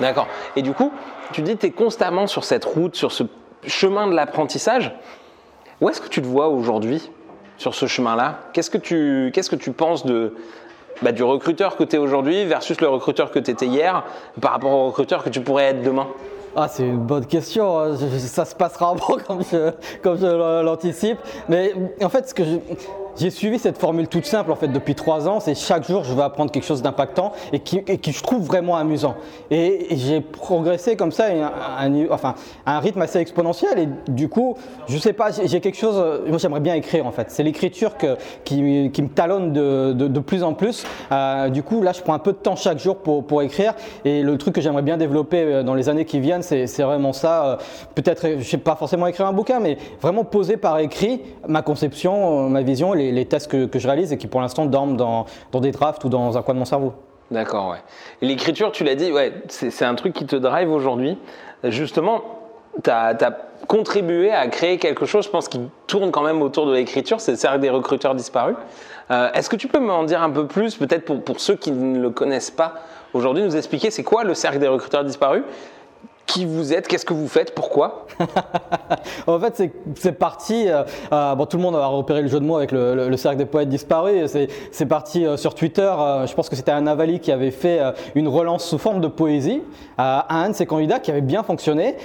D'accord. 0.00 0.26
Et 0.56 0.62
du 0.62 0.72
coup, 0.72 0.92
tu 1.32 1.42
dis 1.42 1.56
tu 1.56 1.66
es 1.66 1.70
constamment 1.70 2.26
sur 2.26 2.44
cette 2.44 2.64
route, 2.64 2.96
sur 2.96 3.12
ce 3.12 3.24
chemin 3.66 4.06
de 4.06 4.14
l'apprentissage. 4.14 4.94
Où 5.80 5.88
est-ce 5.88 6.00
que 6.00 6.08
tu 6.08 6.22
te 6.22 6.26
vois 6.26 6.48
aujourd'hui 6.48 7.10
sur 7.56 7.74
ce 7.74 7.86
chemin-là? 7.86 8.38
Qu'est-ce 8.52 8.70
que 8.70 8.78
tu 8.78 9.30
qu'est-ce 9.34 9.50
que 9.50 9.56
tu 9.56 9.72
penses 9.72 10.06
de 10.06 10.34
bah, 11.02 11.12
du 11.12 11.22
recruteur 11.22 11.76
que 11.76 11.84
tu 11.84 11.96
es 11.96 11.98
aujourd'hui 11.98 12.44
versus 12.44 12.80
le 12.80 12.88
recruteur 12.88 13.30
que 13.30 13.38
tu 13.38 13.50
étais 13.50 13.66
hier 13.66 14.04
par 14.40 14.52
rapport 14.52 14.72
au 14.72 14.86
recruteur 14.86 15.22
que 15.22 15.30
tu 15.30 15.40
pourrais 15.40 15.64
être 15.64 15.82
demain 15.82 16.08
ah, 16.56 16.66
c'est 16.66 16.82
une 16.82 16.98
bonne 16.98 17.26
question. 17.26 17.96
Ça 18.18 18.44
se 18.44 18.54
passera 18.54 18.92
comme 19.26 19.42
je, 19.44 19.70
comme 20.02 20.18
je 20.18 20.62
l'anticipe. 20.62 21.18
Mais 21.48 21.72
en 22.02 22.08
fait, 22.08 22.28
ce 22.28 22.34
que 22.34 22.42
je, 22.42 22.56
j'ai 23.18 23.30
suivi 23.30 23.58
cette 23.58 23.78
formule 23.78 24.08
toute 24.08 24.24
simple 24.24 24.52
en 24.52 24.56
fait 24.56 24.68
depuis 24.68 24.94
trois 24.94 25.28
ans, 25.28 25.40
c'est 25.40 25.54
chaque 25.54 25.86
jour 25.86 26.04
je 26.04 26.14
vais 26.14 26.22
apprendre 26.22 26.50
quelque 26.50 26.64
chose 26.64 26.82
d'impactant 26.82 27.32
et 27.52 27.60
qui, 27.60 27.82
qui, 27.82 28.12
je 28.12 28.22
trouve 28.22 28.44
vraiment 28.44 28.76
amusant. 28.76 29.16
Et, 29.50 29.86
j'ai 29.90 30.20
progressé 30.20 30.96
comme 30.96 31.12
ça 31.12 31.26
à 31.26 31.84
un, 31.84 32.10
enfin, 32.10 32.34
un 32.66 32.78
rythme 32.78 33.02
assez 33.02 33.18
exponentiel 33.18 33.78
et 33.78 33.88
du 34.10 34.28
coup, 34.28 34.56
je 34.86 34.98
sais 34.98 35.12
pas, 35.12 35.30
j'ai 35.30 35.60
quelque 35.60 35.76
chose, 35.76 36.02
moi 36.26 36.38
j'aimerais 36.38 36.60
bien 36.60 36.74
écrire 36.74 37.06
en 37.06 37.12
fait. 37.12 37.30
C'est 37.30 37.42
l'écriture 37.42 37.96
qui, 38.44 38.90
qui, 38.92 39.02
me 39.02 39.08
talonne 39.08 39.52
de, 39.52 39.92
de, 39.92 40.20
plus 40.20 40.42
en 40.42 40.54
plus. 40.54 40.84
Euh, 41.10 41.48
du 41.48 41.62
coup, 41.62 41.82
là 41.82 41.92
je 41.92 42.02
prends 42.02 42.14
un 42.14 42.18
peu 42.18 42.32
de 42.32 42.38
temps 42.38 42.56
chaque 42.56 42.78
jour 42.78 42.98
pour, 42.98 43.26
pour 43.26 43.42
écrire 43.42 43.74
et 44.04 44.22
le 44.22 44.38
truc 44.38 44.54
que 44.54 44.60
j'aimerais 44.60 44.82
bien 44.82 44.96
développer 44.96 45.42
euh, 45.42 45.62
dans 45.62 45.74
les 45.74 45.88
années 45.88 46.04
qui 46.04 46.20
viennent, 46.20 46.42
c'est 46.42 46.66
vraiment 46.82 47.12
ça. 47.12 47.44
Euh, 47.44 47.56
peut-être, 47.94 48.38
je 48.38 48.44
sais 48.44 48.58
pas 48.58 48.76
forcément 48.76 49.06
écrire 49.06 49.26
un 49.26 49.32
bouquin, 49.32 49.60
mais 49.60 49.78
vraiment 50.00 50.24
poser 50.24 50.56
par 50.56 50.78
écrit 50.78 51.20
ma 51.46 51.62
conception, 51.62 52.48
ma 52.48 52.62
vision 52.62 52.94
et 52.94 53.07
les 53.12 53.18
les, 53.18 53.26
tests 53.26 53.50
que, 53.50 53.78
je 53.78 53.86
réalise 53.86 54.12
et 54.12 54.18
qui 54.18 54.26
pour 54.26 54.40
l'instant 54.40 54.66
dorment 54.66 54.96
dans, 54.96 55.26
des 55.54 55.72
drafts 55.72 56.04
ou 56.04 56.08
dans 56.08 56.38
un 56.38 56.42
coin 56.42 56.54
de 56.54 56.58
mon 56.58 56.64
cerveau. 56.64 56.94
D'accord, 57.30 57.70
ouais. 57.70 57.78
L'écriture, 58.22 58.72
tu 58.72 58.84
l'as 58.84 58.94
dit, 58.94 59.12
ouais, 59.12 59.32
c'est 59.48 59.84
un 59.84 59.94
truc 59.94 60.14
qui 60.14 60.24
te 60.24 60.36
drive 60.36 60.70
aujourd'hui. 60.70 61.18
Justement, 61.64 62.22
tu 62.82 62.90
as, 62.90 63.16
contribué 63.66 64.30
à 64.30 64.46
créer 64.46 64.78
quelque 64.78 65.04
chose, 65.04 65.24
je 65.24 65.30
pense, 65.30 65.48
qui 65.48 65.60
tourne 65.88 66.10
quand 66.10 66.22
même 66.22 66.40
autour 66.40 66.64
de 66.66 66.72
l'écriture, 66.72 67.20
c'est 67.20 67.32
le 67.32 67.36
cercle 67.36 67.58
des 67.58 67.70
recruteurs 67.70 68.14
disparus. 68.14 68.56
Euh, 69.10 69.30
est-ce 69.32 69.50
que 69.50 69.56
tu 69.56 69.66
peux 69.66 69.80
m'en 69.80 70.04
dire 70.04 70.22
un 70.22 70.30
peu 70.30 70.46
plus, 70.46 70.76
peut-être 70.76 71.04
pour, 71.04 71.22
pour 71.22 71.40
ceux 71.40 71.56
qui 71.56 71.72
ne 71.72 71.98
le 71.98 72.10
connaissent 72.10 72.52
pas 72.52 72.74
aujourd'hui, 73.14 73.42
nous 73.42 73.56
expliquer 73.56 73.90
c'est 73.90 74.04
quoi 74.04 74.24
le 74.24 74.34
cercle 74.34 74.58
des 74.58 74.68
recruteurs 74.68 75.04
disparus 75.04 75.42
qui 76.28 76.44
vous 76.44 76.74
êtes, 76.74 76.86
qu'est-ce 76.86 77.06
que 77.06 77.14
vous 77.14 77.26
faites, 77.26 77.54
pourquoi 77.54 78.06
En 79.26 79.40
fait, 79.40 79.70
c'est 79.96 80.12
parti. 80.12 80.68
Euh, 80.68 80.84
euh, 81.10 81.34
bon, 81.34 81.46
tout 81.46 81.56
le 81.56 81.62
monde 81.62 81.74
a 81.74 81.86
repéré 81.86 82.20
le 82.20 82.28
jeu 82.28 82.38
de 82.38 82.44
mots 82.44 82.58
avec 82.58 82.70
le, 82.70 83.16
cercle 83.16 83.38
des 83.38 83.46
poètes 83.46 83.70
disparus. 83.70 84.36
C'est 84.70 84.86
parti 84.86 85.24
euh, 85.24 85.36
sur 85.38 85.54
Twitter. 85.54 85.90
je 86.26 86.32
pense 86.34 86.50
que 86.50 86.54
c'était 86.54 86.70
un 86.70 86.82
Navali 86.82 87.18
qui 87.18 87.32
avait 87.32 87.50
fait 87.50 87.80
une 88.14 88.28
relance 88.28 88.64
sous 88.66 88.78
forme 88.78 89.00
de 89.00 89.08
poésie 89.08 89.62
à 89.96 90.36
un 90.42 90.50
de 90.50 90.54
ses 90.54 90.66
candidats 90.66 91.00
qui 91.00 91.10
avait 91.10 91.22
bien 91.22 91.42
fonctionné. 91.42 91.96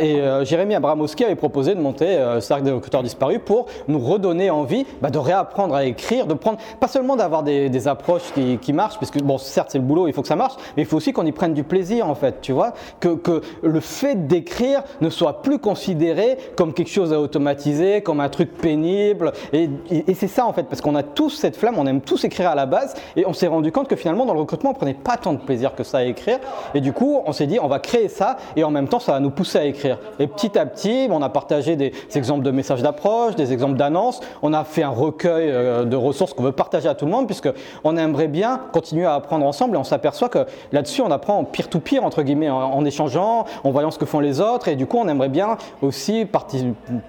et 0.00 0.20
Jérémy 0.42 0.74
Abramowski 0.74 1.24
avait 1.24 1.36
proposé 1.36 1.74
de 1.74 1.80
monter 1.80 2.18
le 2.18 2.40
cercle 2.40 2.64
des 2.64 2.72
recruteurs 2.72 3.04
disparus 3.04 3.40
pour 3.44 3.66
nous 3.86 4.00
redonner 4.00 4.50
envie 4.50 4.84
bah, 5.00 5.10
de 5.10 5.18
réapprendre 5.18 5.74
à 5.74 5.84
écrire, 5.84 6.26
de 6.26 6.34
prendre, 6.34 6.58
pas 6.80 6.88
seulement 6.88 7.14
d'avoir 7.14 7.44
des, 7.44 7.88
approches 7.88 8.32
qui, 8.34 8.72
marchent, 8.72 8.96
puisque 8.96 9.22
bon, 9.22 9.38
certes 9.38 9.68
c'est 9.70 9.78
le 9.78 9.84
boulot, 9.84 10.08
il 10.08 10.12
faut 10.12 10.22
que 10.22 10.28
ça 10.28 10.36
marche, 10.36 10.54
mais 10.76 10.82
il 10.82 10.86
faut 10.86 10.96
aussi 10.96 11.12
qu'on 11.12 11.26
y 11.26 11.32
prenne 11.32 11.54
du 11.54 11.64
plaisir 11.64 12.08
en 12.08 12.14
fait, 12.14 12.40
tu 12.40 12.52
vois, 12.52 12.72
que, 13.00 13.14
que 13.14 13.42
le 13.62 13.80
fait 13.80 14.26
d'écrire 14.26 14.82
ne 15.00 15.10
soit 15.10 15.42
plus 15.42 15.58
considéré 15.58 16.38
comme 16.56 16.72
quelque 16.72 16.90
chose 16.90 17.12
à 17.12 17.20
automatiser, 17.20 18.02
comme 18.02 18.20
un 18.20 18.28
truc 18.28 18.52
pénible. 18.56 19.32
Et, 19.52 19.68
c'est 20.14 20.28
ça 20.28 20.46
en 20.46 20.52
fait, 20.52 20.64
parce 20.64 20.80
qu'on 20.80 20.94
a 20.94 21.02
tous 21.02 21.30
cette 21.30 21.56
flamme, 21.56 21.78
on 21.78 21.86
aime 21.86 22.00
tous 22.00 22.24
écrire 22.24 22.50
à 22.50 22.54
la 22.54 22.66
base, 22.66 22.94
et 23.16 23.26
on 23.26 23.32
s'est 23.32 23.46
rendu 23.46 23.72
compte 23.72 23.88
que 23.88 23.96
finalement 23.96 24.26
dans 24.26 24.34
le 24.34 24.40
recrutement, 24.40 24.70
on 24.70 24.74
prenait 24.74 24.94
pas 24.94 25.16
tant 25.16 25.32
de 25.32 25.38
plaisir 25.38 25.74
que 25.74 25.82
ça 25.82 25.98
à 25.98 26.04
écrire. 26.04 26.38
Et 26.74 26.80
du 26.80 26.92
coup, 26.92 27.22
on 27.26 27.32
s'est 27.32 27.46
dit, 27.46 27.58
on 27.60 27.68
va 27.68 27.78
créer 27.78 28.08
ça, 28.08 28.36
et 28.56 28.64
en 28.64 28.70
même 28.70 28.88
temps, 28.88 29.00
ça 29.00 29.12
va 29.12 29.20
nous 29.20 29.30
pousser 29.30 29.58
à 29.58 29.64
écrire. 29.64 29.98
Et 30.18 30.26
petit 30.26 30.58
à 30.58 30.66
petit, 30.66 31.08
on 31.10 31.22
a 31.22 31.28
partagé 31.28 31.76
des 31.76 31.92
exemples 32.14 32.44
de 32.44 32.50
messages 32.50 32.82
d'approche, 32.82 33.36
des 33.36 33.52
exemples 33.52 33.76
d'annonces. 33.76 34.20
On 34.42 34.52
a 34.52 34.64
fait 34.64 34.82
un 34.82 34.90
recueil 34.90 35.50
euh, 35.50 35.84
de 35.84 35.96
ressources 35.96 36.34
qu'on 36.34 36.42
veut 36.42 36.52
partager 36.52 36.88
à 36.88 36.94
tout 36.94 37.04
le 37.04 37.10
monde, 37.10 37.26
puisque 37.26 37.48
on 37.82 37.96
aimerait 37.96 38.28
bien 38.28 38.60
continuer 38.72 39.06
à 39.06 39.14
apprendre 39.14 39.46
ensemble, 39.46 39.76
et 39.76 39.78
on 39.78 39.84
s'aperçoit 39.84 40.28
que 40.28 40.46
là-dessus, 40.72 41.02
on 41.02 41.10
apprend 41.10 41.44
pire 41.44 41.68
to 41.68 41.80
pire 41.80 42.04
entre 42.04 42.22
guillemets, 42.22 42.50
en, 42.50 42.84
échangeant, 42.84 43.33
en 43.64 43.70
voyant 43.70 43.90
ce 43.90 43.98
que 43.98 44.06
font 44.06 44.20
les 44.20 44.40
autres, 44.40 44.68
et 44.68 44.76
du 44.76 44.86
coup, 44.86 44.98
on 44.98 45.08
aimerait 45.08 45.28
bien 45.28 45.56
aussi 45.82 46.26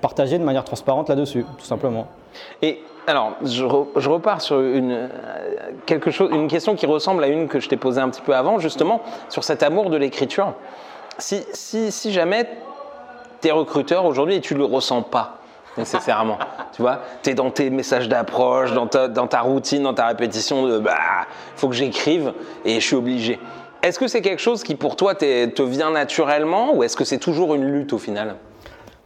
partager 0.02 0.38
de 0.38 0.44
manière 0.44 0.64
transparente 0.64 1.10
là-dessus, 1.10 1.46
tout 1.58 1.66
simplement. 1.66 2.08
Et 2.62 2.82
alors, 3.08 3.34
je, 3.44 3.64
repars 3.64 4.42
sur 4.42 4.60
une, 4.62 5.10
quelque 5.86 6.10
chose, 6.10 6.32
une 6.34 6.48
question 6.48 6.76
qui 6.76 6.86
ressemble 6.86 7.24
à 7.24 7.28
une 7.28 7.48
que 7.48 7.60
je 7.60 7.70
t'ai 7.70 7.78
posée 7.78 8.02
un 8.02 8.10
petit 8.10 8.22
peu 8.22 8.36
avant, 8.36 8.60
justement, 8.60 9.02
sur 9.30 9.44
cet 9.44 9.62
amour 9.62 9.90
de 9.90 9.98
l'écriture. 9.98 10.54
Si, 11.18 11.46
si, 11.54 11.92
si 11.92 12.12
jamais 12.12 12.50
tu 13.42 13.48
es 13.48 13.52
recruteur 13.52 14.06
aujourd'hui 14.06 14.36
et 14.36 14.42
tu 14.42 14.56
ne 14.56 14.60
le 14.60 14.66
ressens 14.66 15.04
pas, 15.04 15.38
nécessairement. 15.78 16.38
tu 16.74 16.82
vois, 16.82 17.02
tu 17.22 17.30
es 17.30 17.34
dans 17.36 17.52
tes 17.52 17.70
messages 17.70 18.10
d'approche, 18.10 18.74
dans 18.74 18.88
ta, 18.88 19.08
dans 19.08 19.28
ta, 19.28 19.42
routine, 19.42 19.84
dans 19.84 19.94
ta 19.94 20.08
répétition 20.08 20.66
de 20.66 20.80
bah, 20.80 20.98
faut 21.56 21.70
que 21.70 21.76
j'écrive 21.76 22.34
et 22.64 22.80
je 22.80 22.86
suis 22.86 22.96
obligé. 22.96 23.40
Est-ce 23.86 24.00
que 24.00 24.08
c'est 24.08 24.24
quelque 24.24 24.42
chose 24.42 24.64
qui 24.64 24.74
pour 24.74 24.96
toi 24.96 25.14
te 25.14 25.62
vient 25.62 25.92
naturellement 25.92 26.76
ou 26.76 26.82
est-ce 26.82 26.98
que 26.98 27.06
c'est 27.06 27.20
toujours 27.20 27.54
une 27.54 27.72
lutte 27.72 27.94
au 27.94 28.00
final? 28.00 28.36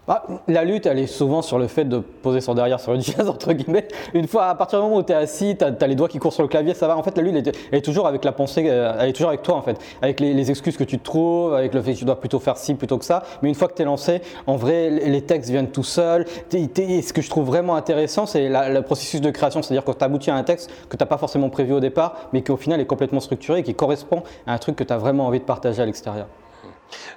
Bah, 0.10 0.24
la 0.48 0.64
lutte, 0.64 0.88
elle 0.88 0.98
est 0.98 1.06
souvent 1.06 1.44
sur 1.44 1.60
le 1.60 1.68
fait 1.68 1.86
de 1.86 2.00
poser 2.00 2.42
son 2.42 2.56
derrière 2.56 2.80
sur 2.80 2.96
une 2.96 3.02
chaise, 3.04 3.30
entre 3.30 3.54
guillemets. 3.54 3.88
Une 4.16 4.28
fois, 4.28 4.48
à 4.48 4.56
partir 4.56 4.80
du 4.80 4.86
moment 4.86 4.98
où 4.98 5.04
tu 5.04 5.14
es 5.14 5.16
assis, 5.16 5.56
tu 5.56 5.64
as, 5.64 5.88
les 5.88 5.94
doigts 5.94 6.08
qui 6.08 6.18
courent 6.18 6.34
sur 6.34 6.42
le 6.42 6.50
clavier, 6.50 6.74
ça 6.74 6.88
va. 6.88 6.98
En 6.98 7.04
fait, 7.04 7.16
la 7.16 7.22
lutte, 7.22 7.48
elle 7.72 7.78
est, 7.78 7.82
toujours 7.84 8.08
avec 8.08 8.26
la 8.26 8.32
pensée, 8.32 8.66
euh, 8.68 8.92
elle 9.00 9.10
est 9.10 9.14
toujours 9.14 9.30
avec 9.30 9.44
toi, 9.44 9.54
en 9.54 9.62
fait. 9.62 9.78
Avec 10.02 10.20
les, 10.20 10.50
excuses 10.50 10.78
que 10.78 10.84
tu 10.84 10.98
te 10.98 11.04
trouves, 11.04 11.54
avec 11.54 11.76
le 11.76 11.82
fait 11.84 11.94
que 11.94 12.00
tu 12.00 12.06
dois 12.06 12.20
plutôt 12.20 12.40
faire 12.40 12.58
ci 12.58 12.74
plutôt 12.74 12.98
que 12.98 13.06
ça. 13.06 13.22
Mais 13.44 13.50
une 13.50 13.56
fois 13.56 13.68
que 13.68 13.76
tu 13.76 13.84
es 13.84 13.86
lancé, 13.86 14.24
en 14.48 14.56
vrai, 14.56 14.90
les 14.90 15.22
textes 15.22 15.52
viennent 15.52 15.70
tout 15.70 15.84
seuls. 15.84 16.26
ce 16.52 17.14
que 17.14 17.22
je 17.22 17.30
trouve 17.30 17.46
vraiment 17.46 17.76
intéressant, 17.76 18.26
c'est 18.26 18.50
le 18.50 18.82
processus 18.82 19.22
de 19.22 19.30
création. 19.30 19.62
C'est-à-dire 19.62 19.86
que 19.86 19.92
tu 19.92 20.04
aboutis 20.04 20.32
à 20.32 20.36
un 20.36 20.44
texte 20.44 20.72
que 20.90 20.98
tu 20.98 21.04
n'as 21.04 21.08
pas 21.08 21.20
forcément 21.20 21.52
prévu 21.52 21.74
au 21.74 21.80
départ, 21.80 22.16
mais 22.34 22.42
qui 22.42 22.52
au 22.52 22.58
final 22.58 22.82
est 22.82 22.88
complètement 22.88 23.20
structuré 23.20 23.60
et 23.60 23.64
qui 23.64 23.76
correspond 23.76 24.24
à 24.48 24.54
un 24.54 24.58
truc 24.58 24.76
que 24.76 24.84
tu 24.84 24.92
as 24.92 24.98
vraiment 24.98 25.28
envie 25.28 25.40
de 25.40 25.46
partager 25.46 25.84
à 25.84 25.86
l'extérieur. 25.86 26.26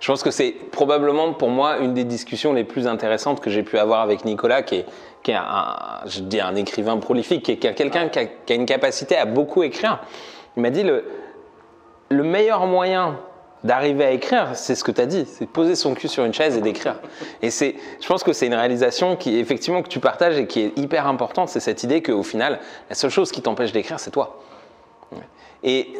Je 0.00 0.06
pense 0.06 0.22
que 0.22 0.30
c'est 0.30 0.52
probablement 0.70 1.32
pour 1.32 1.48
moi 1.48 1.78
une 1.78 1.94
des 1.94 2.04
discussions 2.04 2.52
les 2.52 2.64
plus 2.64 2.86
intéressantes 2.86 3.40
que 3.40 3.50
j'ai 3.50 3.62
pu 3.62 3.78
avoir 3.78 4.00
avec 4.00 4.24
Nicolas, 4.24 4.62
qui 4.62 4.76
est, 4.76 5.34
un, 5.34 5.76
je 6.06 6.20
dis 6.20 6.40
un 6.40 6.54
écrivain 6.54 6.96
prolifique, 6.98 7.44
qui 7.44 7.52
est 7.52 7.74
quelqu'un 7.74 8.08
qui, 8.08 8.18
a 8.18 8.54
une 8.54 8.66
capacité 8.66 9.16
à 9.16 9.24
beaucoup 9.24 9.62
écrire. 9.62 10.00
Il 10.56 10.62
m'a 10.62 10.70
dit 10.70 10.82
le, 10.82 11.04
le 12.10 12.22
meilleur 12.22 12.66
moyen 12.66 13.18
d'arriver 13.64 14.04
à 14.04 14.10
écrire, 14.10 14.48
c'est 14.54 14.74
ce 14.74 14.82
que 14.82 14.90
tu 14.90 15.00
as 15.00 15.06
dit, 15.06 15.24
c'est 15.26 15.46
poser 15.46 15.76
son 15.76 15.94
cul 15.94 16.08
sur 16.08 16.24
une 16.24 16.34
chaise 16.34 16.56
et 16.56 16.60
d'écrire. 16.60 16.96
Et 17.42 17.50
c'est, 17.50 17.76
je 18.00 18.08
pense 18.08 18.24
que 18.24 18.32
c'est 18.32 18.46
une 18.46 18.54
réalisation 18.54 19.16
qui, 19.16 19.38
effectivement, 19.38 19.82
que 19.82 19.88
tu 19.88 20.00
partages 20.00 20.36
et 20.36 20.46
qui 20.46 20.60
est 20.60 20.78
hyper 20.78 21.06
importante. 21.06 21.48
C'est 21.48 21.60
cette 21.60 21.84
idée 21.84 22.02
qu'au 22.02 22.24
final, 22.24 22.58
la 22.88 22.96
seule 22.96 23.10
chose 23.10 23.30
qui 23.30 23.40
t'empêche 23.40 23.72
d'écrire, 23.72 24.00
c'est 24.00 24.10
toi. 24.10 24.40
Et, 25.62 25.94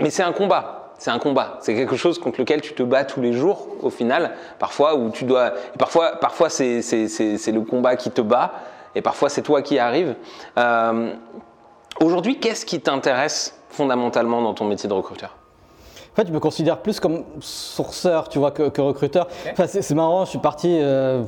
mais 0.00 0.10
c'est 0.10 0.24
un 0.24 0.32
combat 0.32 0.81
c'est 1.02 1.10
un 1.10 1.18
combat. 1.18 1.58
C'est 1.62 1.74
quelque 1.74 1.96
chose 1.96 2.20
contre 2.20 2.38
lequel 2.38 2.60
tu 2.60 2.74
te 2.74 2.82
bats 2.84 3.04
tous 3.04 3.20
les 3.20 3.32
jours, 3.32 3.66
au 3.82 3.90
final. 3.90 4.36
Parfois, 4.60 4.94
où 4.94 5.10
tu 5.10 5.24
dois. 5.24 5.52
Parfois, 5.76 6.12
parfois 6.20 6.48
c'est, 6.48 6.78
le 6.78 7.60
combat 7.62 7.96
qui 7.96 8.12
te 8.12 8.20
bat, 8.20 8.52
et 8.94 9.02
parfois 9.02 9.28
c'est 9.28 9.42
toi 9.42 9.62
qui 9.62 9.80
arrives. 9.80 10.14
Euh, 10.58 11.12
aujourd'hui, 12.00 12.38
qu'est-ce 12.38 12.64
qui 12.64 12.80
t'intéresse 12.80 13.58
fondamentalement 13.68 14.42
dans 14.42 14.54
ton 14.54 14.64
métier 14.64 14.88
de 14.88 14.94
recruteur? 14.94 15.34
En 16.12 16.14
fait, 16.14 16.28
je 16.28 16.32
me 16.32 16.38
considère 16.38 16.78
plus 16.78 17.00
comme 17.00 17.24
sourceur, 17.40 18.28
tu 18.28 18.38
vois, 18.38 18.52
que, 18.52 18.80
recruteur. 18.80 19.26
Enfin, 19.50 19.66
c'est, 19.66 19.94
marrant, 19.96 20.24
je 20.24 20.30
suis 20.30 20.38
parti. 20.38 20.78
Euh, 20.80 21.24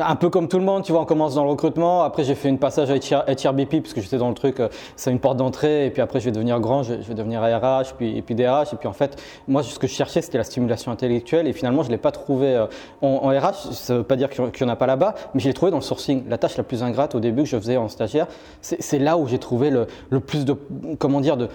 un 0.00 0.16
peu 0.16 0.30
comme 0.30 0.48
tout 0.48 0.58
le 0.58 0.64
monde, 0.64 0.84
tu 0.84 0.92
vois, 0.92 1.00
on 1.00 1.04
commence 1.04 1.34
dans 1.34 1.44
le 1.44 1.50
recrutement. 1.50 2.02
Après, 2.02 2.24
j'ai 2.24 2.34
fait 2.34 2.48
une 2.48 2.58
passage 2.58 2.90
à 2.90 2.94
HRBP 2.94 3.82
parce 3.82 3.92
que 3.92 4.00
j'étais 4.00 4.18
dans 4.18 4.28
le 4.28 4.34
truc, 4.34 4.60
euh, 4.60 4.68
c'est 4.96 5.10
une 5.10 5.20
porte 5.20 5.36
d'entrée. 5.36 5.86
Et 5.86 5.90
puis 5.90 6.02
après, 6.02 6.20
je 6.20 6.26
vais 6.26 6.32
devenir 6.32 6.60
grand, 6.60 6.82
je, 6.82 6.94
vais 6.94 7.14
devenir 7.14 7.40
RH, 7.42 7.94
puis, 7.96 8.16
et 8.16 8.22
puis 8.22 8.34
DRH. 8.34 8.72
Et 8.72 8.76
puis 8.76 8.88
en 8.88 8.92
fait, 8.92 9.20
moi, 9.48 9.62
ce 9.62 9.78
que 9.78 9.86
je 9.86 9.92
cherchais, 9.92 10.22
c'était 10.22 10.38
la 10.38 10.44
stimulation 10.44 10.92
intellectuelle. 10.92 11.46
Et 11.46 11.52
finalement, 11.52 11.82
je 11.82 11.88
ne 11.88 11.92
l'ai 11.92 11.98
pas 11.98 12.12
trouvé 12.12 12.54
euh, 12.54 12.66
en, 13.02 13.28
RH. 13.28 13.72
Ça 13.72 13.94
ne 13.94 13.98
veut 13.98 14.04
pas 14.04 14.16
dire 14.16 14.30
qu'il 14.30 14.44
n'y 14.44 14.70
en 14.70 14.72
a 14.72 14.76
pas 14.76 14.86
là-bas, 14.86 15.14
mais 15.34 15.40
je 15.40 15.48
l'ai 15.48 15.54
trouvé 15.54 15.70
dans 15.70 15.78
le 15.78 15.82
sourcing. 15.82 16.24
La 16.28 16.38
tâche 16.38 16.56
la 16.56 16.64
plus 16.64 16.82
ingrate 16.82 17.14
au 17.14 17.20
début 17.20 17.42
que 17.42 17.48
je 17.48 17.56
faisais 17.56 17.76
en 17.76 17.88
stagiaire, 17.88 18.26
c'est 18.60 18.98
là 18.98 19.16
où 19.16 19.26
j'ai 19.26 19.38
trouvé 19.38 19.70
le, 19.70 19.86
plus 20.20 20.44
de, 20.44 20.54
comment 20.98 21.20
dire, 21.20 21.36
de 21.36 21.48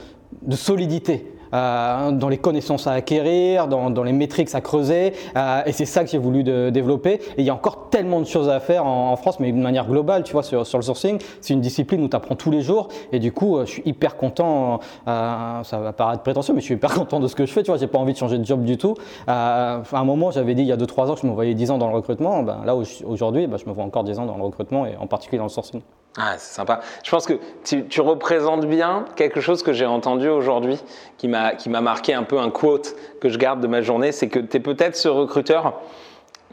solidité. 0.55 1.34
Euh, 1.55 2.12
dans 2.12 2.27
les 2.27 2.38
connaissances 2.38 2.85
à 2.85 2.91
acquérir, 2.91 3.67
dans, 3.67 4.03
les 4.03 4.12
métriques 4.12 4.53
à 4.53 4.62
creuser. 4.62 5.13
Euh, 5.38 5.62
et 5.65 5.71
c'est 5.71 5.85
ça 5.85 6.03
que 6.03 6.09
j'ai 6.09 6.17
voulu 6.17 6.43
développer. 6.43 7.13
Et 7.13 7.41
il 7.41 7.45
y 7.45 7.50
a 7.50 7.53
encore 7.53 7.89
tellement 7.89 8.19
de 8.19 8.25
choses 8.25 8.50
à 8.50 8.59
faire 8.59 8.85
en, 8.85 9.15
France, 9.15 9.39
mais 9.39 9.51
de 9.51 9.57
manière 9.57 9.88
globale, 9.88 10.24
tu 10.24 10.33
vois, 10.33 10.43
sur, 10.43 10.59
le 10.59 10.81
sourcing. 10.81 11.19
C'est 11.39 11.53
une 11.53 11.62
discipline 11.62 12.03
où 12.03 12.09
tu 12.09 12.15
apprends 12.15 12.35
tous 12.35 12.51
les 12.51 12.62
jours. 12.62 12.89
Et 13.12 13.19
du 13.19 13.31
coup, 13.31 13.57
euh, 13.57 13.65
je 13.65 13.71
suis 13.71 13.83
hyper 13.85 14.17
content. 14.17 14.79
ça 15.05 15.63
va 15.71 15.93
paraître 15.93 16.24
prétentieux, 16.24 16.53
mais 16.53 16.59
je 16.59 16.65
suis 16.65 16.75
hyper 16.75 16.93
content 16.95 17.19
de 17.19 17.27
ce 17.27 17.35
que 17.35 17.45
je 17.45 17.53
fais. 17.53 17.63
Tu 17.63 17.71
vois, 17.71 17.77
j'ai 17.77 17.88
pas 17.88 18.00
envie 18.00 18.13
de 18.13 18.17
changer 18.17 18.38
de 18.38 18.45
job 18.45 18.63
du 18.63 18.77
tout. 18.77 18.95
à 19.27 19.81
un 19.93 20.03
moment, 20.03 20.31
j'avais 20.31 20.55
dit 20.55 20.63
il 20.63 20.67
y 20.67 20.74
a 20.74 20.77
2-3 20.77 21.12
ans 21.12 21.15
que 21.15 21.21
je 21.21 21.27
me 21.27 21.33
voyais 21.33 21.53
10 21.53 21.71
ans 21.71 21.77
dans 21.77 21.88
le 21.88 21.95
recrutement. 21.95 22.43
Ben, 22.43 22.62
là, 22.65 22.75
aujourd'hui, 23.05 23.47
ben, 23.47 23.57
je 23.57 23.65
me 23.65 23.74
vois 23.74 23.85
encore 23.85 24.03
10 24.03 24.19
ans 24.19 24.25
dans 24.25 24.38
le 24.38 24.43
recrutement 24.43 24.85
et 24.85 24.97
en 24.97 25.07
particulier 25.07 25.38
dans 25.38 25.45
le 25.45 25.50
sourcing. 25.50 25.81
Ah, 26.17 26.36
c'est 26.38 26.53
sympa. 26.55 26.79
Je 27.03 27.12
pense 27.12 27.25
que 27.25 27.34
tu, 27.63 28.01
représentes 28.01 28.65
bien 28.65 29.05
quelque 29.15 29.41
chose 29.41 29.63
que 29.63 29.74
j'ai 29.74 29.86
entendu 29.86 30.29
aujourd'hui 30.29 30.79
qui 31.17 31.27
m'a 31.27 31.81
marqué 31.81 32.13
un 32.13 32.24
peu 32.24 32.39
un 32.39 32.50
quote 32.50 32.95
que 33.19 33.29
je 33.29 33.38
garde 33.38 33.60
de 33.60 33.67
ma 33.67 33.81
journée, 33.81 34.12
c'est 34.12 34.29
que 34.29 34.39
tu 34.39 34.57
es 34.57 34.60
peut-être 34.60 34.95
ce 34.95 35.10
recruteur 35.10 35.74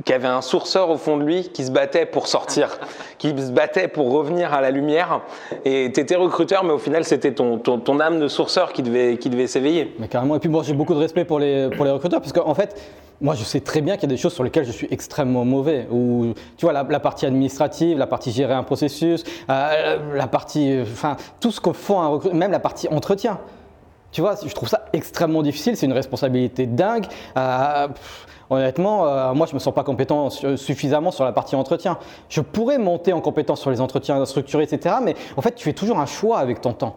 qui 0.04 0.12
avait 0.12 0.28
un 0.28 0.40
sourceur 0.40 0.90
au 0.90 0.96
fond 0.96 1.16
de 1.16 1.22
lui 1.22 1.50
qui 1.50 1.64
se 1.64 1.70
battait 1.70 2.06
pour 2.06 2.26
sortir, 2.26 2.78
qui 3.18 3.28
se 3.30 3.52
battait 3.52 3.88
pour 3.88 4.10
revenir 4.10 4.52
à 4.52 4.60
la 4.60 4.70
lumière. 4.70 5.20
Et 5.64 5.90
tu 5.92 6.00
étais 6.00 6.16
recruteur, 6.16 6.64
mais 6.64 6.72
au 6.72 6.78
final, 6.78 7.04
c'était 7.04 7.32
ton, 7.32 7.58
ton, 7.58 8.00
âme 8.00 8.18
de 8.18 8.28
sourceur 8.28 8.72
qui 8.72 8.82
devait, 8.82 9.16
qui 9.18 9.30
devait 9.30 9.46
s'éveiller. 9.46 9.94
Mais 9.98 10.08
carrément. 10.08 10.36
Et 10.36 10.40
puis 10.40 10.48
moi, 10.48 10.62
j'ai 10.64 10.72
beaucoup 10.72 10.94
de 10.94 10.98
respect 10.98 11.24
pour 11.24 11.38
les, 11.38 11.70
pour 11.76 11.84
les 11.84 11.90
recruteurs, 11.90 12.20
parce 12.20 12.32
qu'en 12.32 12.54
fait, 12.54 12.74
moi, 13.22 13.34
je 13.36 13.44
sais 13.44 13.60
très 13.60 13.80
bien 13.80 13.94
qu'il 13.94 14.02
y 14.02 14.12
a 14.12 14.14
des 14.14 14.20
choses 14.20 14.34
sur 14.34 14.42
lesquelles 14.42 14.64
je 14.64 14.72
suis 14.72 14.88
extrêmement 14.90 15.44
mauvais. 15.44 15.86
Ou, 15.90 16.34
tu 16.56 16.66
vois, 16.66 16.72
la, 16.72 17.00
partie 17.00 17.24
administrative, 17.24 17.96
la 17.96 18.08
partie 18.08 18.32
gérer 18.32 18.52
un 18.52 18.64
processus, 18.64 19.22
euh, 19.48 20.14
la 20.14 20.26
partie, 20.26 20.80
enfin, 20.82 21.16
tout 21.40 21.52
ce 21.52 21.60
qu'on 21.60 21.72
fait 21.72 21.94
un 21.94 22.18
même 22.32 22.50
la 22.50 22.58
partie 22.58 22.88
entretien. 22.88 23.38
Tu 24.10 24.20
vois, 24.20 24.34
je 24.44 24.52
trouve 24.52 24.68
ça 24.68 24.86
extrêmement 24.92 25.42
difficile. 25.42 25.76
C'est 25.76 25.86
une 25.86 25.92
responsabilité 25.92 26.66
dingue. 26.66 27.06
Euh, 27.36 27.88
honnêtement, 28.50 29.06
euh, 29.06 29.32
moi, 29.34 29.46
je 29.46 29.54
me 29.54 29.60
sens 29.60 29.72
pas 29.72 29.84
compétent 29.84 30.28
suffisamment 30.56 31.12
sur 31.12 31.24
la 31.24 31.32
partie 31.32 31.54
entretien. 31.54 31.98
Je 32.28 32.40
pourrais 32.40 32.78
monter 32.78 33.12
en 33.12 33.20
compétence 33.20 33.60
sur 33.60 33.70
les 33.70 33.80
entretiens 33.80 34.24
structurés, 34.26 34.64
etc. 34.64 34.96
Mais 35.02 35.14
en 35.36 35.42
fait, 35.42 35.54
tu 35.54 35.64
fais 35.64 35.72
toujours 35.72 36.00
un 36.00 36.06
choix 36.06 36.38
avec 36.38 36.60
ton 36.60 36.72
temps. 36.72 36.96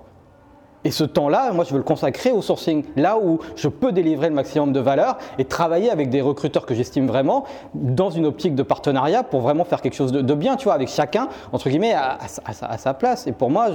Et 0.86 0.92
ce 0.92 1.04
temps-là, 1.04 1.52
moi, 1.52 1.66
je 1.66 1.72
veux 1.72 1.80
le 1.80 1.84
consacrer 1.84 2.32
au 2.32 2.44
sourcing, 2.44 2.86
là 2.96 3.18
où 3.18 3.40
je 3.56 3.68
peux 3.68 3.92
délivrer 3.92 4.30
le 4.30 4.36
maximum 4.36 4.72
de 4.72 4.80
valeur 4.80 5.18
et 5.40 5.46
travailler 5.46 5.90
avec 5.90 6.10
des 6.10 6.22
recruteurs 6.22 6.68
que 6.68 6.76
j'estime 6.76 7.08
vraiment 7.08 7.46
dans 7.74 8.12
une 8.12 8.28
optique 8.28 8.54
de 8.54 8.62
partenariat 8.62 9.24
pour 9.24 9.42
vraiment 9.42 9.66
faire 9.66 9.82
quelque 9.82 9.96
chose 9.96 10.12
de, 10.12 10.34
bien, 10.36 10.56
tu 10.56 10.66
vois, 10.66 10.76
avec 10.76 10.88
chacun, 10.88 11.28
entre 11.52 11.70
guillemets, 11.70 11.96
à, 11.96 12.20
sa 12.78 12.94
place. 12.94 13.26
Et 13.26 13.32
pour 13.32 13.50
moi, 13.50 13.70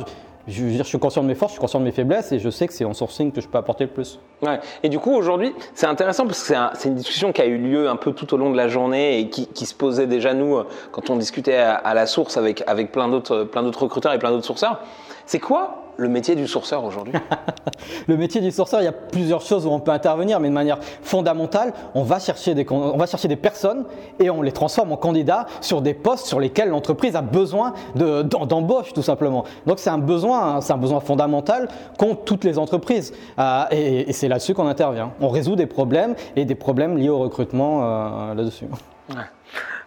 je, 0.47 0.69
je, 0.69 0.83
suis 0.85 1.01
conscient 1.01 1.25
de 1.25 1.27
mes 1.27 1.35
forces, 1.35 1.51
je 1.51 1.55
suis 1.55 1.61
conscient 1.61 1.81
de 1.81 1.85
mes 1.85 1.91
faiblesses 1.91 2.31
et 2.31 2.39
je 2.39 2.49
sais 2.49 2.69
que 2.69 2.73
c'est 2.73 2.85
en 2.85 2.95
sourcing 2.95 3.33
que 3.33 3.41
je 3.41 3.49
peux 3.49 3.59
apporter 3.59 3.85
le 3.85 3.91
plus. 3.91 4.21
Ouais. 4.43 4.61
Et 4.85 4.89
du 4.89 5.01
coup, 5.01 5.13
aujourd'hui, 5.13 5.53
c'est 5.75 5.87
intéressant 5.87 6.27
parce 6.27 6.49
que 6.49 6.55
c'est 6.75 6.89
une 6.89 6.95
discussion 6.95 7.33
qui 7.33 7.43
a 7.43 7.47
eu 7.47 7.59
lieu 7.59 7.89
un 7.89 7.97
peu 7.97 8.13
tout 8.13 8.33
au 8.35 8.37
long 8.37 8.51
de 8.51 8.57
la 8.57 8.69
journée 8.69 9.19
et 9.19 9.29
qui, 9.29 9.67
se 9.67 9.75
posait 9.75 10.07
déjà, 10.07 10.33
nous, 10.33 10.59
euh, 10.59 10.67
quand 10.93 11.11
on 11.11 11.17
discutait 11.17 11.57
à, 11.57 11.75
à 11.75 11.93
la 11.93 12.07
source 12.07 12.37
avec, 12.37 12.63
avec 12.69 12.93
plein 12.93 13.09
d'autres 13.09 13.49
recruteurs 13.83 14.13
et 14.13 14.19
plein 14.21 14.31
d'autres 14.31 14.47
sourceurs. 14.47 14.81
C'est 15.27 15.41
quoi 15.41 15.90
le 16.01 16.09
métier 16.09 16.35
du 16.35 16.47
sourceur 16.47 16.83
aujourd'hui 16.85 17.13
Le 18.09 18.17
métier 18.17 18.41
du 18.41 18.51
sourceur, 18.51 18.81
il 18.81 18.85
y 18.85 18.89
a 18.89 18.93
plusieurs 18.93 19.43
choses 19.43 19.67
où 19.67 19.71
on 19.71 19.81
peut 19.81 19.91
intervenir, 19.91 20.41
mais 20.41 20.49
de 20.49 20.55
manière 20.55 20.79
fondamentale, 21.03 21.75
on 21.95 22.03
va 22.03 22.19
chercher 22.19 22.55
des, 22.55 22.67
on 22.71 22.97
va 22.97 23.07
chercher 23.07 23.29
des 23.29 23.37
personnes 23.37 23.85
et 24.19 24.31
on 24.31 24.41
les 24.41 24.53
transforme 24.53 24.93
en 24.93 24.97
candidats 24.97 25.47
sur 25.61 25.83
des 25.83 25.93
postes 25.93 26.27
sur 26.27 26.41
lesquels 26.41 26.71
l'entreprise 26.71 27.17
a 27.17 27.23
besoin 27.23 27.75
d'embauche, 27.95 28.95
tout 28.95 29.03
simplement. 29.03 29.45
Donc 29.67 29.79
c'est 29.79 29.91
un 29.91 29.99
besoin, 29.99 30.61
c'est 30.63 30.73
un 30.73 30.79
besoin 30.79 31.01
fondamental 31.01 31.69
qu'ont 31.99 32.15
toutes 32.15 32.45
les 32.45 32.59
entreprises. 32.59 33.13
Euh, 33.39 33.65
et, 33.71 34.13
c'est 34.13 34.29
là-dessus 34.29 34.55
qu'on 34.55 34.67
intervient. 34.67 35.13
On 35.21 35.29
résout 35.29 35.57
des 35.57 35.67
problèmes 35.67 36.15
et 36.35 36.45
des 36.47 36.55
problèmes 36.55 36.97
liés 36.97 37.11
au 37.11 37.19
recrutement 37.19 37.81
euh, 37.83 38.35
là-dessus. 38.35 38.67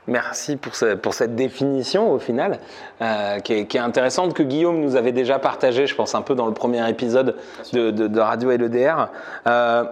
Merci 0.07 0.57
pour, 0.57 0.74
pour, 1.01 1.13
cette 1.13 1.36
définition 1.36 2.12
au 2.12 2.19
final, 2.19 2.60
euh, 3.01 3.39
qui, 3.39 3.53
est, 3.53 3.75
intéressante, 3.77 4.33
que 4.33 4.43
Guillaume 4.43 4.81
nous 4.81 4.95
avait 4.98 5.13
déjà 5.13 5.39
partagé, 5.39 5.88
je 5.88 5.95
pense, 5.95 6.13
un 6.13 6.22
peu 6.22 6.36
dans 6.36 6.45
le 6.48 6.53
premier 6.53 6.88
épisode 6.89 7.38
de, 7.72 7.89
de, 7.91 8.07
de 8.07 8.19
Radio 8.19 8.50
LEDR. 8.51 9.07
Euh, 9.48 9.83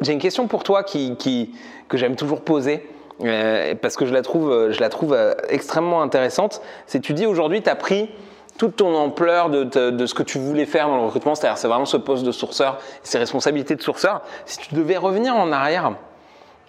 J'ai 0.00 0.12
une 0.14 0.18
question 0.20 0.46
pour 0.46 0.62
toi 0.62 0.82
qui, 0.82 1.16
qui- 1.16 1.54
que 1.88 1.96
j'aime 1.98 2.16
toujours 2.16 2.40
poser. 2.40 2.88
euh, 3.22 3.74
parce 3.82 3.96
que 3.96 4.06
je 4.06 4.14
la 4.14 4.22
trouve, 4.22 4.70
je 4.70 4.80
la 4.80 4.88
trouve 4.88 5.14
extrêmement 5.50 6.00
intéressante. 6.00 6.62
C'est 6.86 7.00
tu 7.00 7.12
dis 7.12 7.26
aujourd'hui, 7.26 7.60
tu 7.62 7.68
as 7.68 7.76
pris 7.76 8.08
toute 8.56 8.76
ton 8.76 8.94
ampleur 8.96 9.50
de, 9.50 9.64
de- 9.64 9.90
de 9.90 10.06
ce 10.06 10.14
que 10.14 10.22
tu 10.22 10.38
voulais 10.38 10.64
faire 10.66 10.88
dans 10.88 10.96
le 10.96 11.02
recrutement, 11.04 11.34
c'est-à-dire 11.34 11.58
c'est 11.58 11.68
vraiment 11.68 11.84
ce 11.84 11.98
poste 11.98 12.24
de 12.24 12.32
sourceur, 12.32 12.78
ces 13.02 13.18
responsabilités 13.18 13.74
de 13.76 13.82
sourceur. 13.82 14.22
Si 14.46 14.56
tu 14.58 14.74
devais 14.74 14.96
revenir 14.96 15.34
en 15.36 15.52
arrière 15.52 15.92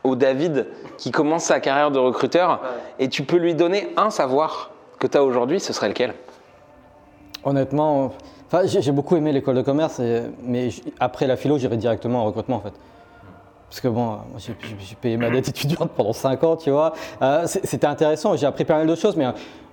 au 0.03 0.15
David 0.15 0.67
qui 0.97 1.11
commence 1.11 1.43
sa 1.43 1.59
carrière 1.59 1.91
de 1.91 1.99
recruteur 1.99 2.61
et 2.99 3.09
tu 3.09 3.23
peux 3.23 3.37
lui 3.37 3.53
donner 3.55 3.89
un 3.97 4.09
savoir 4.09 4.71
que 4.99 5.07
tu 5.07 5.17
as 5.17 5.23
aujourd'hui, 5.23 5.59
ce 5.59 5.73
serait 5.73 5.89
lequel? 5.89 6.13
Honnêtement, 7.43 8.13
enfin, 8.47 8.61
j'ai 8.65 8.91
beaucoup 8.91 9.15
aimé 9.15 9.31
l'école 9.31 9.55
de 9.55 9.61
commerce, 9.61 9.99
et- 9.99 10.23
mais 10.43 10.69
après 10.99 11.25
la 11.25 11.35
philo, 11.35 11.57
j'irai 11.57 11.77
directement 11.77 12.19
en 12.21 12.25
recrutement 12.25 12.57
en 12.57 12.61
fait. 12.61 12.73
Parce 13.69 13.79
que 13.81 13.87
bon, 13.87 14.17
j'ai 14.37 14.53
payé 14.99 15.15
ma 15.17 15.29
dette 15.29 15.47
étudiante 15.47 15.91
pendant 15.95 16.11
5 16.13 16.43
ans, 16.43 16.57
tu 16.57 16.69
vois. 16.71 16.93
Euh, 17.21 17.43
C'était 17.45 17.87
intéressant, 17.87 18.35
j'ai 18.35 18.45
appris 18.45 18.65
pas 18.65 18.75
mal 18.75 18.85
de 18.85 18.95
choses, 18.95 19.15
mais 19.15 19.25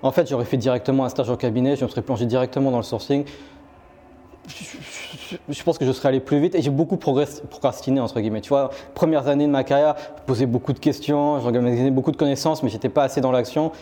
en 0.02 0.12
fait, 0.12 0.28
j'aurais 0.28 0.44
fait 0.44 0.56
directement 0.56 1.04
un 1.04 1.08
stage 1.08 1.28
au 1.28 1.36
cabinet, 1.36 1.74
je 1.76 1.84
me 1.84 1.90
serais 1.90 2.02
plongé 2.02 2.24
directement 2.24 2.70
dans 2.70 2.76
le 2.76 2.84
sourcing. 2.84 3.24
Je, 5.48 5.62
pense 5.62 5.78
que 5.78 5.84
je 5.84 5.92
serais 5.92 6.08
allé 6.08 6.20
plus 6.20 6.38
vite 6.40 6.54
et 6.54 6.62
j'ai 6.62 6.70
beaucoup 6.70 6.96
progress- 6.96 7.42
procrastiné, 7.48 8.00
entre 8.00 8.20
guillemets. 8.20 8.40
Tu 8.40 8.48
vois, 8.48 8.70
premières 8.94 9.28
années 9.28 9.46
de 9.46 9.50
ma 9.52 9.64
carrière, 9.64 9.94
je 10.18 10.22
posais 10.26 10.46
beaucoup 10.46 10.72
de 10.72 10.78
questions, 10.78 11.40
j'organisais 11.40 11.90
beaucoup 11.90 12.10
de 12.12 12.16
connaissances, 12.16 12.62
mais 12.62 12.68
j'étais 12.70 12.88
pas 12.88 13.04
assez 13.04 13.20
dans 13.20 13.32
l'action. 13.32 13.72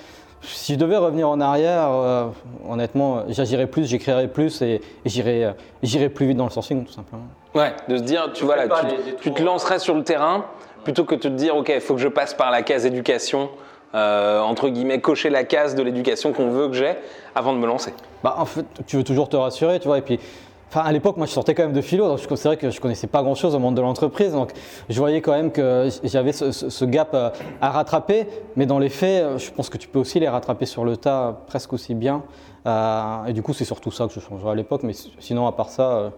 Si 0.42 0.74
je 0.74 0.78
devais 0.78 0.96
revenir 0.96 1.28
en 1.28 1.40
arrière, 1.40 1.88
euh, 1.90 2.26
honnêtement, 2.68 3.22
j'agirais 3.28 3.66
plus, 3.66 3.86
j'écrirais 3.88 4.28
plus 4.28 4.60
et, 4.62 4.74
et 5.04 5.08
j'irais 5.08 5.44
euh, 5.44 5.52
j'irais 5.82 6.08
plus 6.10 6.26
vite 6.26 6.36
dans 6.36 6.44
le 6.44 6.50
sourcing, 6.50 6.84
tout 6.84 6.92
simplement. 6.92 7.22
Ouais, 7.54 7.72
de 7.88 7.96
se 7.96 8.02
dire, 8.02 8.30
tu 8.34 8.44
vois 8.44 8.56
là, 8.56 8.68
tu, 8.68 8.86
les- 8.86 9.12
les 9.12 9.16
tu 9.16 9.32
te 9.32 9.42
lancerais 9.42 9.78
sur 9.78 9.94
le 9.94 10.04
terrain 10.04 10.44
plutôt 10.84 11.04
que 11.04 11.14
de 11.14 11.20
te 11.20 11.28
dire, 11.28 11.56
ok, 11.56 11.72
il 11.74 11.80
faut 11.80 11.94
que 11.94 12.00
je 12.00 12.08
passe 12.08 12.34
par 12.34 12.50
la 12.50 12.62
case 12.62 12.84
éducation, 12.86 13.48
euh, 13.94 14.40
entre 14.40 14.68
guillemets, 14.68 15.00
cocher 15.00 15.30
la 15.30 15.42
case 15.44 15.74
de 15.74 15.82
l'éducation 15.82 16.32
qu'on 16.32 16.50
veut 16.50 16.68
que 16.68 16.74
j'ai 16.74 16.94
avant 17.34 17.52
de 17.54 17.58
me 17.58 17.66
lancer. 17.66 17.92
Bah, 18.22 18.34
en 18.38 18.44
fait, 18.44 18.66
tu 18.86 18.96
veux 18.96 19.04
toujours 19.04 19.28
te 19.28 19.36
rassurer, 19.36 19.80
tu 19.80 19.88
vois. 19.88 19.98
Et 19.98 20.02
puis, 20.02 20.20
enfin, 20.68 20.80
à 20.80 20.92
l'époque, 20.92 21.16
moi, 21.16 21.26
je 21.26 21.32
sortais 21.32 21.54
quand 21.54 21.62
même 21.64 21.72
de 21.72 21.80
philo, 21.80 22.08
donc 22.08 22.18
je- 22.18 22.34
c'est 22.34 22.48
vrai 22.48 22.56
que 22.56 22.70
je 22.70 22.80
connaissais 22.80 23.06
pas 23.06 23.22
grand-chose 23.22 23.54
au 23.54 23.58
monde 23.58 23.74
de 23.76 23.80
l'entreprise, 23.82 24.32
donc 24.32 24.52
je 24.88 24.98
voyais 24.98 25.20
quand 25.20 25.32
même 25.32 25.50
que 25.52 25.88
j'avais 26.04 26.32
ce, 26.32 26.52
ce- 26.52 26.68
ce 26.70 26.84
gap 26.84 27.10
euh, 27.14 27.30
à 27.60 27.70
rattraper. 27.70 28.26
Mais 28.56 28.66
dans 28.66 28.78
les 28.78 28.88
faits, 28.88 29.22
euh, 29.24 29.38
je 29.38 29.50
pense 29.50 29.68
que 29.70 29.78
tu 29.78 29.88
peux 29.88 29.98
aussi 29.98 30.20
les 30.20 30.28
rattraper 30.28 30.66
sur 30.66 30.84
le 30.84 30.96
tas 30.96 31.28
euh, 31.28 31.32
presque 31.46 31.72
aussi 31.72 31.94
bien. 31.94 32.22
Euh, 32.66 33.26
et 33.26 33.32
du 33.32 33.42
coup, 33.42 33.52
c'est 33.52 33.64
surtout 33.64 33.90
ça 33.90 34.06
que 34.06 34.12
je 34.12 34.20
changerais 34.20 34.50
à 34.52 34.54
l'époque. 34.54 34.82
Mais 34.82 34.92
sinon, 35.20 35.46
à 35.46 35.52
part 35.52 35.68
ça, 35.70 35.92
euh, 35.92 36.10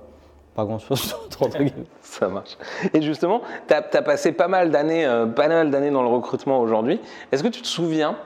pas 0.55 0.65
grand-chose. 0.65 1.15
Ça 2.03 2.27
marche. 2.29 2.57
Et 2.95 3.03
justement, 3.03 3.43
tu 3.69 3.75
as, 3.75 3.83
passé 4.03 4.33
pas 4.33 4.49
mal 4.49 4.71
d'années 4.71 5.05
euh, 5.07 5.27
pas 5.27 5.47
mal 5.47 5.71
d'années 5.71 5.91
dans 5.91 6.03
le 6.03 6.09
recrutement 6.09 6.59
aujourd'hui. 6.61 7.01
Est-ce 7.31 7.43
que 7.43 7.49
tu 7.49 7.63
te 7.63 7.67
souviens 7.67 8.17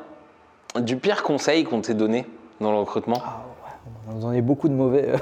du 0.81 0.97
pire 0.97 1.23
conseil 1.23 1.65
qu'on 1.65 1.81
t'ait 1.83 1.93
donné 1.95 2.25
dans 2.61 2.71
le 2.71 2.79
recrutement? 2.79 3.19
Vous 4.07 4.25
en 4.25 4.31
avez 4.31 4.41
beaucoup 4.41 4.69
de 4.69 4.75
mauvais. 4.75 5.13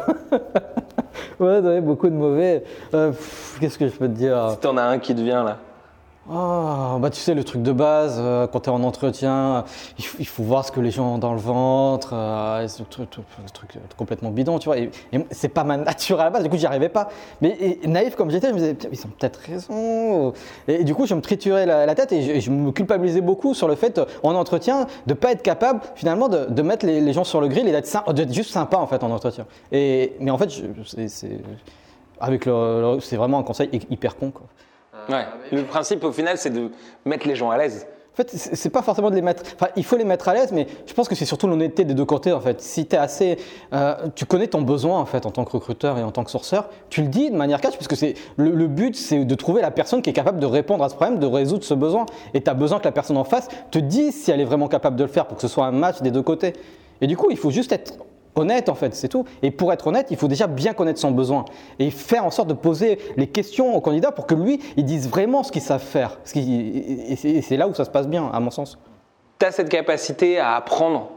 ouais, 1.41 1.81
beaucoup 1.81 2.09
de 2.09 2.15
mauvais. 2.15 2.65
Euh, 2.95 3.13
Qu'est-ce 3.61 3.79
que 3.79 3.89
je 3.89 3.93
peux 3.93 4.09
te 4.09 4.13
dire? 4.15 4.51
Si 4.53 4.59
t'en 4.59 4.77
as 4.77 4.83
un 4.83 4.99
qui 4.99 5.15
te 5.15 5.21
vient 5.21 5.45
là. 5.45 5.59
Ah, 6.33 6.99
bah 7.01 7.11
tu 7.11 7.19
sais, 7.19 7.35
le 7.35 7.43
truc 7.43 7.61
de 7.61 7.73
base, 7.73 8.19
euh, 8.21 8.47
quand 8.47 8.61
tu 8.61 8.71
es 8.71 8.73
en 8.73 8.85
entretien, 8.85 9.65
il 9.99 10.27
faut, 10.27 10.45
voir 10.45 10.65
ce 10.65 10.71
que 10.71 10.79
les 10.79 10.93
gens 10.93 11.15
ont 11.15 11.19
dans 11.19 11.33
le 11.33 11.41
ventre, 11.41 12.11
euh, 12.13 12.69
ce 12.69 12.85
truc, 12.85 13.19
euh, 13.19 13.81
complètement 13.97 14.31
bidon, 14.31 14.61
tu 14.61 14.67
vois. 14.67 14.79
Et, 14.79 14.93
et 15.13 15.27
c'est 15.33 15.49
pas 15.49 15.65
ma 15.65 15.77
nature 15.77 16.21
à 16.21 16.25
la 16.25 16.31
base, 16.31 16.45
du 16.45 16.49
coup, 16.49 16.57
j'y 16.57 16.67
arrivais 16.67 16.89
pas. 16.89 17.09
Mais 17.41 17.81
naïf 17.85 18.15
comme 18.15 18.31
j'étais, 18.31 18.49
je 18.51 18.53
me 18.53 18.59
disais, 18.59 18.77
ils 18.93 19.07
ont 19.07 19.11
peut-être 19.19 19.41
raison. 19.41 20.33
Et, 20.69 20.85
du 20.85 20.95
coup, 20.95 21.05
je 21.05 21.17
me 21.17 21.21
triturais 21.21 21.67
la, 21.67 21.95
tête 21.97 22.13
et 22.13 22.41
je, 22.41 22.51
me 22.53 22.71
culpabilisais 22.71 23.23
beaucoup 23.23 23.53
sur 23.53 23.67
le 23.67 23.75
fait, 23.75 23.99
euh, 23.99 24.05
en 24.23 24.37
entretien, 24.37 24.87
de 25.09 25.15
pas 25.15 25.33
être 25.33 25.43
capable, 25.43 25.81
finalement, 25.97 26.29
de, 26.29 26.63
mettre 26.63 26.87
les, 26.87 27.13
gens 27.13 27.25
sur 27.25 27.41
le 27.41 27.49
grill 27.49 27.67
et 27.67 27.73
d'être 27.73 28.33
juste 28.33 28.53
sympa, 28.53 28.77
en 28.77 28.87
fait, 28.87 29.03
en 29.03 29.11
entretien. 29.11 29.47
Et, 29.73 30.15
mais 30.21 30.31
en 30.31 30.39
fait, 30.39 30.51
c'est- 31.09 31.41
avec 32.21 32.49
c'est 33.01 33.17
vraiment 33.17 33.39
un 33.39 33.43
conseil 33.43 33.69
hy- 33.73 33.87
hyper 33.91 34.17
con, 34.17 34.31
quoi. 34.31 34.47
Ouais. 35.09 35.27
Le 35.53 35.65
principe 35.65 36.05
au 36.05 36.13
final, 36.13 36.39
c'est 36.39 36.51
de 36.51 36.71
mettre 37.05 37.27
les 37.27 37.35
gens 37.35 37.51
à 37.51 37.59
l'aise. 37.59 37.87
En 38.13 38.17
fait, 38.17 38.31
c'est 38.33 38.71
pas 38.71 38.83
forcément 38.83 39.09
de 39.09 39.15
les 39.15 39.23
mettre. 39.23 39.45
Enfin, 39.55 39.69
il 39.77 39.85
faut 39.85 39.97
les 39.97 40.05
mettre 40.05 40.29
à 40.29 40.35
l'aise, 40.35 40.51
mais 40.53 40.67
je 40.85 40.93
pense 40.93 41.09
que 41.09 41.15
c'est 41.15 41.25
surtout 41.25 41.47
l'honnêteté 41.47 41.85
des 41.85 41.95
deux 41.95 42.05
côtés. 42.05 42.33
En 42.33 42.41
fait, 42.41 42.61
si 42.61 42.85
tu 42.87 42.97
es 42.97 42.99
assez, 42.99 43.39
euh, 43.73 43.95
tu 44.17 44.27
connais 44.27 44.49
ton 44.49 44.63
besoin 44.63 44.99
en 44.99 45.07
fait 45.07 45.27
en 45.27 45.31
tant 45.31 45.45
que 45.45 45.53
recruteur 45.53 45.97
et 45.97 46.03
en 46.03 46.11
tant 46.11 46.25
que 46.25 46.31
sourceur, 46.31 46.69
tu 46.91 47.03
le 47.03 47.09
dis 47.09 47.31
de 47.31 47.37
manière 47.37 47.61
cash, 47.61 47.75
parce 47.75 47.87
que 47.87 47.95
c'est 47.95 48.15
le, 48.37 48.51
le 48.51 48.67
but, 48.67 48.97
c'est 48.97 49.25
de 49.25 49.35
trouver 49.37 49.63
la 49.63 49.71
personne 49.71 50.03
qui 50.03 50.11
est 50.11 50.13
capable 50.13 50.41
de 50.41 50.47
répondre 50.47 50.83
à 50.83 50.89
ce 50.89 50.97
problème, 50.97 51.21
de 51.21 51.27
résoudre 51.27 51.63
ce 51.63 51.73
besoin. 51.73 52.05
Et 52.35 52.43
tu 52.43 52.51
as 52.51 52.55
besoin 52.55 52.81
que 52.81 52.85
la 52.85 52.93
personne 52.93 53.17
en 53.17 53.25
face 53.25 53.49
te 53.71 53.79
dise 53.79 54.21
si 54.21 54.33
elle 54.33 54.41
est 54.41 54.45
vraiment 54.45 54.69
capable 54.69 54.97
de 54.97 55.05
le 55.05 55.11
faire 55.11 55.27
pour 55.27 55.37
que 55.37 55.43
ce 55.43 55.49
soit 55.49 55.65
un 55.65 55.73
match 55.73 56.03
des 56.03 56.11
deux 56.11 56.23
côtés. 56.23 56.55
Et 57.01 57.07
du 57.07 57.17
coup, 57.17 57.29
il 57.31 57.37
faut 57.37 57.51
juste 57.51 57.71
être 57.71 57.95
honnête 58.41 58.69
en 58.69 58.75
fait, 58.75 58.95
c'est 58.95 59.09
tout. 59.09 59.25
Et 59.43 59.51
pour 59.51 59.73
être 59.73 59.87
honnête, 59.87 60.09
il 60.11 60.17
faut 60.17 60.29
déjà 60.29 60.47
bien 60.47 60.73
connaître 60.73 60.99
son 60.99 61.13
besoin 61.13 61.45
et 61.79 61.91
faire 61.91 62.25
en 62.25 62.31
sorte 62.31 62.49
de 62.49 62.55
poser 62.55 62.99
les 63.17 63.27
questions 63.29 63.75
au 63.77 63.81
candidat 63.81 64.11
pour 64.13 64.27
que 64.27 64.35
lui, 64.35 64.61
il 64.77 64.85
dise 64.85 65.09
vraiment 65.09 65.43
ce 65.43 65.53
qu'il 65.53 65.63
savent 65.63 65.81
faire. 65.83 66.19
Ce 66.25 66.39
et 66.39 67.43
c'est- 67.43 67.57
là 67.57 67.69
où 67.69 67.75
ça 67.75 67.85
se 67.85 67.91
passe 67.91 68.09
bien, 68.09 68.29
à 68.33 68.41
mon 68.41 68.51
sens. 68.51 68.79
tu 69.39 69.47
as 69.47 69.53
cette 69.53 69.69
capacité 69.71 70.39
à 70.39 70.57
apprendre 70.57 71.09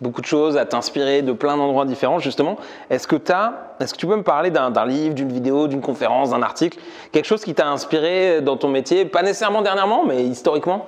beaucoup 0.00 0.20
de 0.20 0.26
choses, 0.26 0.56
à 0.56 0.64
t'inspirer 0.64 1.22
de 1.22 1.32
plein 1.32 1.56
d'endroits 1.56 1.84
différents, 1.84 2.18
justement. 2.18 2.56
Est-ce 2.90 3.06
que, 3.06 3.16
t'as- 3.16 3.52
est-ce 3.80 3.92
que 3.94 3.98
tu 3.98 4.06
peux 4.06 4.16
me 4.16 4.22
parler 4.24 4.50
d'un 4.50 4.70
livre, 4.86 5.14
d'une 5.14 5.32
vidéo, 5.32 5.68
d'une 5.68 5.80
conférence, 5.80 6.30
d'un 6.30 6.42
article, 6.42 6.78
quelque 7.12 7.24
chose 7.26 7.42
qui 7.44 7.54
t'a 7.54 7.68
inspiré 7.68 8.40
dans 8.40 8.56
ton 8.56 8.68
métier, 8.68 9.04
pas 9.04 9.22
nécessairement 9.22 9.62
dernièrement, 9.62 10.04
mais 10.04 10.24
historiquement? 10.24 10.86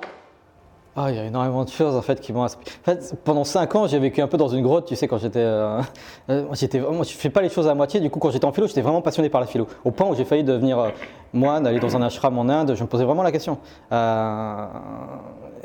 Ah, 0.97 1.11
il 1.11 1.17
y 1.17 1.19
a 1.19 1.25
énormément 1.25 1.65
de 1.65 1.69
choses 1.69 1.93
en 1.93 2.01
fait 2.01 2.21
qui 2.21 2.31
m'ont 2.31 2.43
inspiré. 2.43 2.71
En 2.81 2.85
fait, 2.85 3.15
pendant 3.25 3.43
5 3.43 3.75
ans, 3.75 3.85
j'ai 3.85 3.99
vécu 3.99 4.21
un 4.21 4.27
peu 4.27 4.37
dans 4.37 4.47
une 4.47 4.61
grotte, 4.61 4.85
tu 4.87 4.95
sais, 4.95 5.09
quand 5.09 5.17
j'étais. 5.17 5.39
euh, 5.39 5.81
euh, 6.29 6.45
j'étais 6.53 6.79
vraiment, 6.79 7.03
je 7.03 7.09
fais 7.11 7.29
pas 7.29 7.41
les 7.41 7.49
choses 7.49 7.67
à 7.67 7.75
moitié. 7.75 7.99
Du 7.99 8.09
coup, 8.09 8.19
quand 8.19 8.29
j'étais 8.31 8.45
en 8.45 8.53
philo, 8.53 8.67
j'étais 8.67 8.81
vraiment 8.81 9.01
passionné 9.01 9.27
par 9.29 9.41
la 9.41 9.47
philo. 9.47 9.67
Au 9.83 9.91
point 9.91 10.07
où 10.07 10.15
j'ai 10.15 10.23
failli 10.23 10.45
devenir 10.45 10.79
euh, 10.79 10.89
moine, 11.33 11.67
aller 11.67 11.81
dans 11.81 11.97
un 11.97 12.01
ashram 12.01 12.37
en 12.39 12.47
Inde. 12.47 12.75
Je 12.75 12.81
me 12.83 12.87
posais 12.87 13.03
vraiment 13.03 13.23
la 13.23 13.33
question. 13.33 13.57
Euh, 13.91 14.67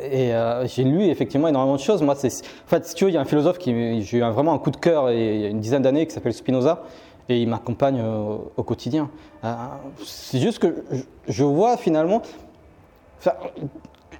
et 0.02 0.34
euh, 0.34 0.66
j'ai 0.66 0.82
lu 0.82 1.04
effectivement 1.04 1.46
énormément 1.46 1.76
de 1.76 1.80
choses. 1.80 2.02
Moi, 2.02 2.16
c'est, 2.16 2.28
en 2.28 2.68
fait, 2.68 2.84
si 2.86 2.94
tu 2.96 3.04
veux, 3.04 3.10
il 3.10 3.14
y 3.14 3.16
a 3.16 3.20
un 3.20 3.24
philosophe 3.24 3.58
qui, 3.58 4.02
j'ai 4.02 4.18
eu 4.18 4.22
un- 4.24 4.30
vraiment 4.32 4.52
un 4.52 4.58
coup 4.58 4.72
de 4.72 4.78
cœur 4.78 5.12
il 5.12 5.40
y 5.42 5.44
a 5.44 5.48
une 5.48 5.60
dizaine 5.60 5.82
d'années 5.82 6.06
qui 6.08 6.12
s'appelle 6.12 6.34
Spinoza. 6.34 6.82
Et 7.28 7.40
il 7.40 7.48
m'accompagne 7.48 8.02
au 8.56 8.62
quotidien. 8.64 9.08
C'est 10.04 10.40
juste 10.40 10.58
que 10.58 10.82
je, 11.28 11.44
vois 11.44 11.76
finalement. 11.76 12.22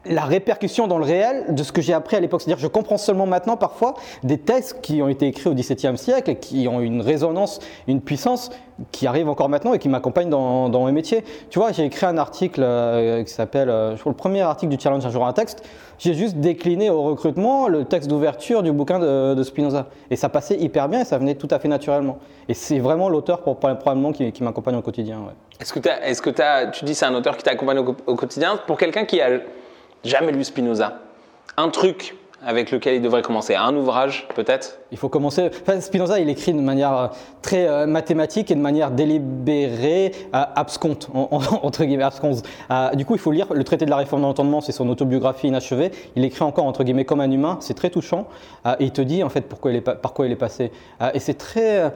La 0.06 0.22
répercussion 0.24 0.86
dans 0.86 0.98
le 0.98 1.04
réel 1.04 1.44
de 1.54 1.62
ce 1.62 1.72
que 1.72 1.82
j'ai 1.82 1.92
appris 1.92 2.16
à 2.16 2.20
l'époque. 2.20 2.40
C'est-à-dire 2.40 2.62
je 2.62 2.68
comprends 2.68 2.96
seulement 2.96 3.26
maintenant 3.26 3.56
parfois 3.56 3.94
des 4.22 4.38
textes 4.38 4.80
qui 4.80 5.02
ont 5.02 5.08
été 5.08 5.26
écrits 5.26 5.50
au 5.50 5.54
XVIIe 5.54 5.98
siècle 5.98 6.30
et 6.30 6.36
qui 6.36 6.66
ont 6.68 6.80
une 6.80 7.02
résonance, 7.02 7.60
une 7.86 8.00
puissance 8.00 8.50
qui 8.92 9.06
arrive 9.06 9.28
encore 9.28 9.50
maintenant 9.50 9.74
et 9.74 9.78
qui 9.78 9.90
m'accompagne 9.90 10.30
dans, 10.30 10.86
mes 10.86 10.92
métiers. 10.92 11.22
Tu 11.50 11.58
vois, 11.58 11.72
j'ai 11.72 11.84
écrit 11.84 12.06
un 12.06 12.16
article 12.16 12.62
euh, 12.62 13.22
qui 13.24 13.32
s'appelle, 13.32 13.68
euh, 13.68 13.94
je 13.94 14.00
crois, 14.00 14.10
le 14.12 14.16
premier 14.16 14.40
article 14.40 14.74
du 14.74 14.82
Challenge 14.82 15.04
un 15.04 15.10
jour 15.10 15.26
un 15.26 15.34
texte. 15.34 15.62
J'ai 15.98 16.14
juste 16.14 16.36
décliné 16.36 16.88
au 16.88 17.02
recrutement 17.02 17.68
le 17.68 17.84
texte 17.84 18.08
d'ouverture 18.08 18.62
du 18.62 18.72
bouquin 18.72 18.98
de, 18.98 19.42
Spinoza. 19.42 19.88
Et 20.10 20.16
ça 20.16 20.30
passait 20.30 20.56
hyper 20.56 20.88
bien 20.88 21.00
et 21.00 21.04
ça 21.04 21.18
venait 21.18 21.34
tout 21.34 21.48
à 21.50 21.58
fait 21.58 21.68
naturellement. 21.68 22.16
Et 22.48 22.54
c'est 22.54 22.78
vraiment 22.78 23.10
l'auteur 23.10 23.42
pour- 23.42 23.58
probablement 23.58 24.12
qui, 24.12 24.32
qui 24.32 24.42
m'accompagne 24.42 24.76
au 24.76 24.82
quotidien. 24.82 25.18
Est-ce 25.60 25.74
que, 25.74 25.78
t'as- 25.80 26.00
est-ce 26.06 26.22
que 26.22 26.30
tu 26.70 26.86
dis 26.86 26.94
c'est 26.94 27.04
un 27.04 27.14
auteur 27.14 27.36
qui 27.36 27.42
t'accompagne 27.42 27.78
au, 27.80 27.84
co- 27.84 27.96
au 28.06 28.14
quotidien 28.14 28.58
Pour 28.66 28.78
quelqu'un 28.78 29.04
qui 29.04 29.20
a 29.20 29.28
jamais 30.04 30.32
lu 30.32 30.44
Spinoza, 30.44 30.98
un 31.56 31.68
truc 31.68 32.16
avec 32.42 32.70
lequel 32.70 32.94
il 32.94 33.02
devrait 33.02 33.20
commencer, 33.20 33.54
un 33.54 33.76
ouvrage 33.76 34.26
peut-être? 34.34 34.78
Il 34.92 34.96
faut 34.96 35.10
commencer. 35.10 35.50
Spinoza, 35.80 36.20
il 36.20 36.28
écrit 36.30 36.54
de 36.54 36.60
manière 36.62 36.96
euh, 36.96 37.06
très 37.42 37.68
euh, 37.68 37.86
mathématique 37.86 38.50
et 38.50 38.54
de 38.54 38.60
manière 38.60 38.90
délibérée, 38.90 40.12
euh, 40.34 40.42
absconte, 40.56 41.08
en- 41.12 41.28
en- 41.32 41.40
entre 41.66 41.84
guillemets, 41.84 42.02
absconse. 42.04 42.42
Euh, 42.70 42.90
du 42.94 43.04
coup, 43.04 43.14
il 43.14 43.18
faut 43.20 43.30
lire 43.30 43.52
le 43.52 43.62
traité 43.62 43.84
de 43.84 43.90
la 43.90 43.96
réforme 43.96 44.22
de 44.22 44.26
l'entendement, 44.26 44.62
c'est 44.62 44.72
son 44.72 44.88
autobiographie 44.88 45.48
inachevée. 45.48 45.90
Il 46.16 46.24
écrit 46.24 46.42
encore, 46.42 46.64
entre 46.64 46.82
guillemets, 46.82 47.04
comme 47.04 47.20
un 47.20 47.30
humain, 47.30 47.58
c'est 47.60 47.74
très 47.74 47.90
touchant. 47.90 48.26
Et 48.78 48.84
il 48.84 48.92
te 48.92 49.02
dit, 49.02 49.22
en 49.22 49.28
fait, 49.28 49.42
pourquoi 49.42 49.70
il 49.72 49.76
est, 49.76 49.80
pa- 49.82 49.94
par 49.94 50.14
quoi 50.14 50.24
il 50.24 50.32
est 50.32 50.36
passé. 50.36 50.72
Et 51.12 51.18
c'est 51.20 51.34
très. 51.34 51.92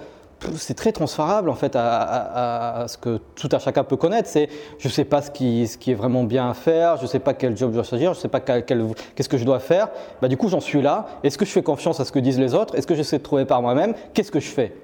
C'est 0.56 0.74
très 0.74 0.92
transférable 0.92 1.48
en 1.50 1.54
fait 1.54 1.72
à, 1.76 2.86
ce 2.88 2.96
que 2.96 3.20
tout 3.36 3.48
à 3.52 3.58
chacun 3.58 3.84
peut 3.84 3.96
connaître. 3.96 4.28
C'est 4.28 4.48
je 4.78 4.88
ne 4.88 4.92
sais 4.92 5.04
pas 5.04 5.22
ce 5.22 5.30
qui, 5.30 5.62
est 5.62 5.94
vraiment 5.94 6.24
bien 6.24 6.50
à 6.50 6.54
faire, 6.54 6.96
je 6.96 7.02
ne 7.02 7.06
sais 7.06 7.18
pas 7.18 7.34
quel 7.34 7.56
job 7.56 7.70
je 7.70 7.74
dois 7.74 7.84
choisir, 7.84 8.12
je 8.12 8.18
ne 8.18 8.22
sais 8.22 8.28
pas 8.28 8.40
qu'est-ce 8.40 9.28
que 9.28 9.38
je 9.38 9.44
dois 9.44 9.60
faire. 9.60 9.88
Bah, 10.20 10.28
du 10.28 10.36
coup, 10.36 10.48
j'en 10.48 10.60
suis 10.60 10.82
là. 10.82 11.06
Est-ce 11.22 11.38
que 11.38 11.44
je 11.44 11.50
fais 11.50 11.62
confiance 11.62 12.00
à 12.00 12.04
ce 12.04 12.12
que 12.12 12.18
disent 12.18 12.38
les 12.38 12.54
autres? 12.54 12.74
Est-ce 12.76 12.86
que 12.86 12.94
j'essaie 12.94 13.18
de 13.18 13.22
trouver 13.22 13.44
par 13.44 13.62
moi-même? 13.62 13.94
Qu'est-ce 14.12 14.30
que 14.30 14.40
je 14.40 14.50
fais? 14.50 14.74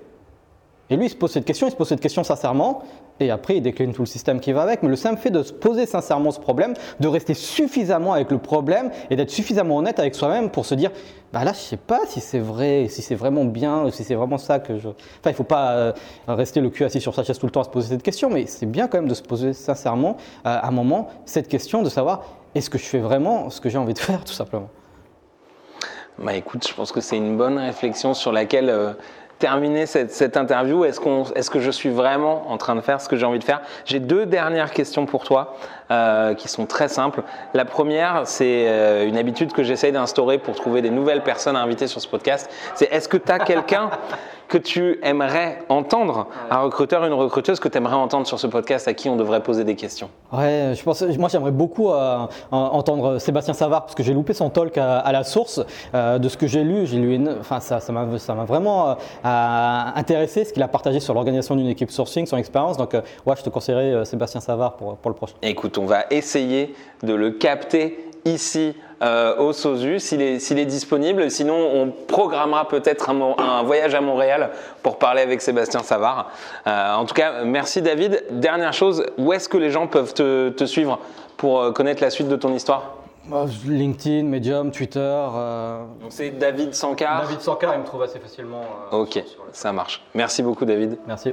Et 0.91 0.97
lui, 0.97 1.07
il 1.07 1.11
se 1.11 1.17
pose 1.17 1.31
cette 1.31 1.45
question, 1.45 1.69
il 1.69 1.71
se 1.71 1.77
pose 1.77 1.89
cette 1.89 2.01
question 2.01 2.25
sincèrement, 2.25 2.83
et 3.21 3.31
après, 3.31 3.57
il 3.57 3.63
décline 3.63 3.93
tout 3.93 4.03
le 4.03 4.07
système 4.07 4.41
qui 4.41 4.53
va 4.53 4.63
avec. 4.63 4.83
Mais 4.83 4.89
le 4.89 4.97
simple 4.97 5.21
fait 5.21 5.31
de 5.31 5.43
se 5.43 5.53
poser 5.53 5.87
sincèrement 5.87 6.31
ce 6.31 6.41
problème, 6.41 6.75
de 6.99 7.09
rester 7.09 7.35
suffisamment 7.35 8.15
avec 8.15 8.31
le 8.31 8.39
problème 8.39 8.91
et 9.11 9.17
d'être 9.17 9.31
suffisamment 9.31 9.77
honnête 9.77 9.99
avec 9.99 10.15
soi-même 10.15 10.51
pour 10.51 10.67
se 10.67 10.75
dire, 10.75 10.91
bah 11.33 11.45
là, 11.45 11.53
je 11.53 11.59
sais 11.59 11.77
pas 11.77 12.01
si 12.07 12.21
c'est 12.21 12.39
vrai, 12.39 12.87
si 12.89 13.03
c'est 13.03 13.15
vraiment 13.15 13.45
bien, 13.45 13.91
si 13.91 14.03
c'est 14.03 14.15
vraiment 14.15 14.39
ça 14.39 14.59
que 14.59 14.79
je. 14.79 14.89
Enfin, 14.89 15.31
il 15.31 15.35
faut 15.35 15.45
pas 15.45 15.73
euh, 15.73 15.93
rester 16.27 16.61
le 16.61 16.71
cul 16.71 16.85
assis 16.85 17.01
sur 17.01 17.15
sa 17.15 17.23
chaise 17.23 17.39
tout 17.39 17.47
le 17.47 17.53
temps 17.53 17.61
à 17.61 17.65
se 17.65 17.71
poser 17.71 17.89
cette 17.89 18.03
question, 18.03 18.31
mais 18.31 18.47
c'est 18.47 18.67
bien 18.67 18.89
quand 18.89 18.99
même 18.99 19.09
de 19.09 19.15
se 19.15 19.23
poser 19.23 19.53
sincèrement 19.53 20.17
euh, 20.47 20.59
à 20.61 20.67
un 20.67 20.73
moment 20.73 21.09
cette 21.27 21.49
question 21.49 21.83
de 21.83 21.89
savoir 21.89 22.25
est-ce 22.55 22.69
que 22.69 22.79
je 22.79 22.85
fais 22.85 22.99
vraiment 22.99 23.51
ce 23.51 23.61
que 23.61 23.69
j'ai 23.69 23.79
envie 23.79 23.95
de 23.95 23.99
faire, 23.99 24.25
tout 24.25 24.33
simplement? 24.33 24.69
Bah 26.19 26.35
écoute, 26.35 26.67
je 26.69 26.75
pense 26.75 26.93
que 26.93 27.01
c'est 27.01 27.17
une 27.17 27.37
bonne 27.37 27.59
réflexion 27.59 28.13
sur 28.13 28.33
laquelle 28.33 28.69
euh, 28.69 28.93
terminer 29.41 29.87
cette, 29.87 30.37
interview. 30.37 30.85
Est-ce 30.85 31.01
est 31.35 31.51
que 31.51 31.59
je 31.59 31.71
suis 31.71 31.89
vraiment 31.89 32.49
en 32.49 32.59
train 32.59 32.77
de 32.77 32.81
faire 32.81 33.01
ce 33.01 33.09
que 33.09 33.17
j'ai 33.17 33.27
envie 33.27 33.41
de 33.41 33.45
faire? 33.45 33.63
J'ai 33.85 33.99
deux 33.99 34.27
dernières 34.27 34.71
questions 34.71 35.07
pour 35.07 35.25
toi 35.25 35.57
euh, 35.91 36.35
qui 36.35 36.47
sont 36.47 36.67
très 36.67 36.87
simples. 36.87 37.23
La 37.55 37.65
première, 37.65 38.23
c'est 38.27 38.69
euh, 38.69 39.09
une 39.09 39.17
habitude 39.17 39.53
que 39.53 39.65
j'essaye 39.65 39.93
d'instaurer 39.93 40.39
pour 40.39 40.55
trouver 40.55 40.83
des 40.83 40.91
nouvelles 40.91 41.23
personnes 41.23 41.57
à 41.57 41.63
inviter 41.63 41.89
sur 41.89 42.01
ce 42.01 42.07
podcast. 42.07 42.49
C'est 42.75 42.93
est-ce 42.93 43.09
que 43.09 43.17
tu 43.17 43.33
as 43.33 43.39
quelqu'un 43.41 43.91
que 44.51 44.59
tu 44.59 44.99
aimerais 45.03 45.61
entendre, 45.69 46.27
un 46.51 46.59
recruteur, 46.59 47.05
une 47.07 47.13
recruteuse 47.13 47.61
que 47.61 47.69
tu 47.69 47.79
aimerais 47.79 47.95
entendre 47.95 48.27
sur 48.27 48.39
ce 48.39 48.49
podcast 48.49 48.89
à 48.89 48.95
qui 48.95 49.09
on 49.09 49.17
devrait 49.17 49.43
poser 49.43 49.63
des 49.63 49.77
questions 49.77 50.11
Ouais, 50.33 50.75
je 50.77 50.83
pense, 50.83 51.03
moi 51.03 51.29
j'aimerais 51.29 51.53
beaucoup 51.53 51.91
euh, 51.91 52.27
entendre 52.51 53.19
Sébastien 53.19 53.55
Savard 53.55 53.83
parce 53.83 53.95
que 53.95 54.03
j'ai 54.03 54.13
loupé 54.13 54.35
son 54.35 54.51
talk 54.51 54.77
à, 54.77 55.11
la 55.13 55.23
source. 55.23 55.61
Euh, 55.95 56.19
de 56.19 56.29
ce 56.29 56.37
que 56.37 56.49
j'ai 56.49 56.65
lu, 56.65 56.87
j'ai 56.87 56.99
lu, 56.99 57.21
enfin 57.39 57.61
ça, 57.61 57.79
ça 57.79 57.93
m'a, 57.93 58.19
ça 58.19 58.35
m'a 58.35 58.45
vraiment 58.45 58.91
euh, 58.91 58.95
intéressé 59.95 60.45
ce 60.45 60.53
qu'il 60.53 60.63
a 60.65 60.69
partagé 60.69 60.99
sur 60.99 61.15
l'organisation 61.15 61.55
d'une 61.55 61.69
équipe 61.69 61.93
sourcing, 61.93 62.27
son 62.27 62.37
expérience. 62.37 62.77
Donc 62.77 62.95
ouais, 62.95 63.37
je 63.37 63.43
te 63.43 63.51
conseillerais 63.51 64.05
Sébastien 64.05 64.41
Savard 64.41 64.75
pour, 64.75 64.97
pour 64.97 65.11
le 65.11 65.15
prochain. 65.17 65.35
Écoute, 65.43 65.79
on 65.79 65.87
va 65.87 66.07
essayer 66.11 66.75
de 67.05 67.15
le 67.15 67.31
capter 67.31 68.10
ici 68.25 68.75
euh, 69.03 69.37
au 69.39 69.53
SOSU 69.53 69.99
s'il 69.99 70.21
est, 70.21 70.51
est, 70.51 70.65
disponible. 70.67 71.31
Sinon, 71.31 71.57
on 71.57 71.91
programmera 71.91 72.69
peut-être 72.69 73.09
un, 73.09 73.63
voyage 73.63 73.95
à 73.95 74.01
Montréal 74.01 74.51
pour 74.83 74.99
parler 74.99 75.23
avec 75.23 75.41
Sébastien 75.41 75.83
Savard. 75.83 76.31
Euh, 76.67 76.95
en 76.95 77.07
tout 77.07 77.15
cas, 77.15 77.45
merci 77.45 77.81
David. 77.81 78.23
Dernière 78.31 78.75
chose, 78.75 79.07
où 79.17 79.33
est-ce 79.33 79.49
que 79.49 79.57
les 79.57 79.71
gens 79.71 79.87
peuvent 79.87 80.13
te, 80.13 80.65
suivre 80.67 80.99
pour 81.39 81.61
euh, 81.61 81.73
connaître 81.73 82.03
la 82.03 82.11
suite 82.11 82.29
de 82.29 82.37
ton 82.37 82.53
histoire? 82.53 82.97
Bah, 83.27 83.47
LinkedIn, 83.67 84.25
Medium, 84.25 84.71
Twitter. 84.71 85.01
Donc 86.01 86.11
c'est 86.11 86.31
David 86.31 86.75
Sankar. 86.75 87.23
David 87.23 87.41
Sankar, 87.41 87.75
il 87.75 87.81
me 87.81 87.87
trouve 87.87 88.03
assez 88.03 88.19
facilement. 88.19 88.63
ok, 88.93 89.23
ça 89.53 89.73
marche. 89.73 90.03
Merci 90.15 90.43
beaucoup 90.43 90.65
David. 90.65 90.99
Merci. 91.07 91.33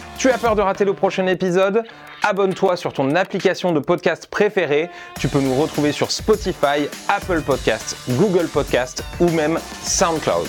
Tu 0.21 0.29
as 0.29 0.37
peur 0.37 0.55
de 0.55 0.61
rater 0.61 0.85
le 0.85 0.93
prochain 0.93 1.25
épisode? 1.25 1.81
Abonne-toi 2.21 2.77
sur 2.77 2.93
ton 2.93 3.15
application 3.15 3.71
de 3.71 3.79
podcast 3.79 4.27
préférée. 4.27 4.91
Tu 5.19 5.27
peux 5.27 5.39
nous 5.39 5.59
retrouver 5.59 5.91
sur 5.91 6.11
Spotify, 6.11 6.87
Apple 7.07 7.41
Podcasts, 7.41 7.97
Google 8.07 8.47
Podcasts 8.47 9.03
ou 9.19 9.29
même 9.29 9.57
SoundCloud. 9.81 10.45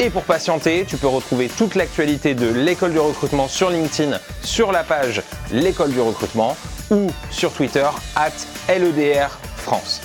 Et 0.00 0.10
pour 0.10 0.24
patienter, 0.24 0.86
tu 0.88 0.96
peux 0.96 1.06
retrouver 1.06 1.48
toute 1.48 1.76
l'actualité 1.76 2.34
de 2.34 2.48
l'école 2.48 2.90
du 2.90 2.98
recrutement 2.98 3.46
sur 3.46 3.70
LinkedIn, 3.70 4.18
sur 4.42 4.72
la 4.72 4.82
page 4.82 5.22
l'école 5.52 5.92
du 5.92 6.00
recrutement 6.00 6.56
ou 6.90 7.12
sur 7.30 7.52
Twitter 7.52 7.86
at 8.16 8.32
LEDR 8.68 9.38
France. 9.54 10.00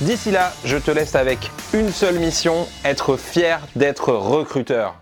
D'ici 0.00 0.30
là, 0.30 0.54
je 0.64 0.78
te 0.78 0.90
laisse 0.90 1.14
avec 1.14 1.50
une 1.74 1.90
seule 1.92 2.18
mission, 2.18 2.66
être 2.86 3.18
fier 3.18 3.60
d'être 3.76 4.14
recruteur. 4.14 4.99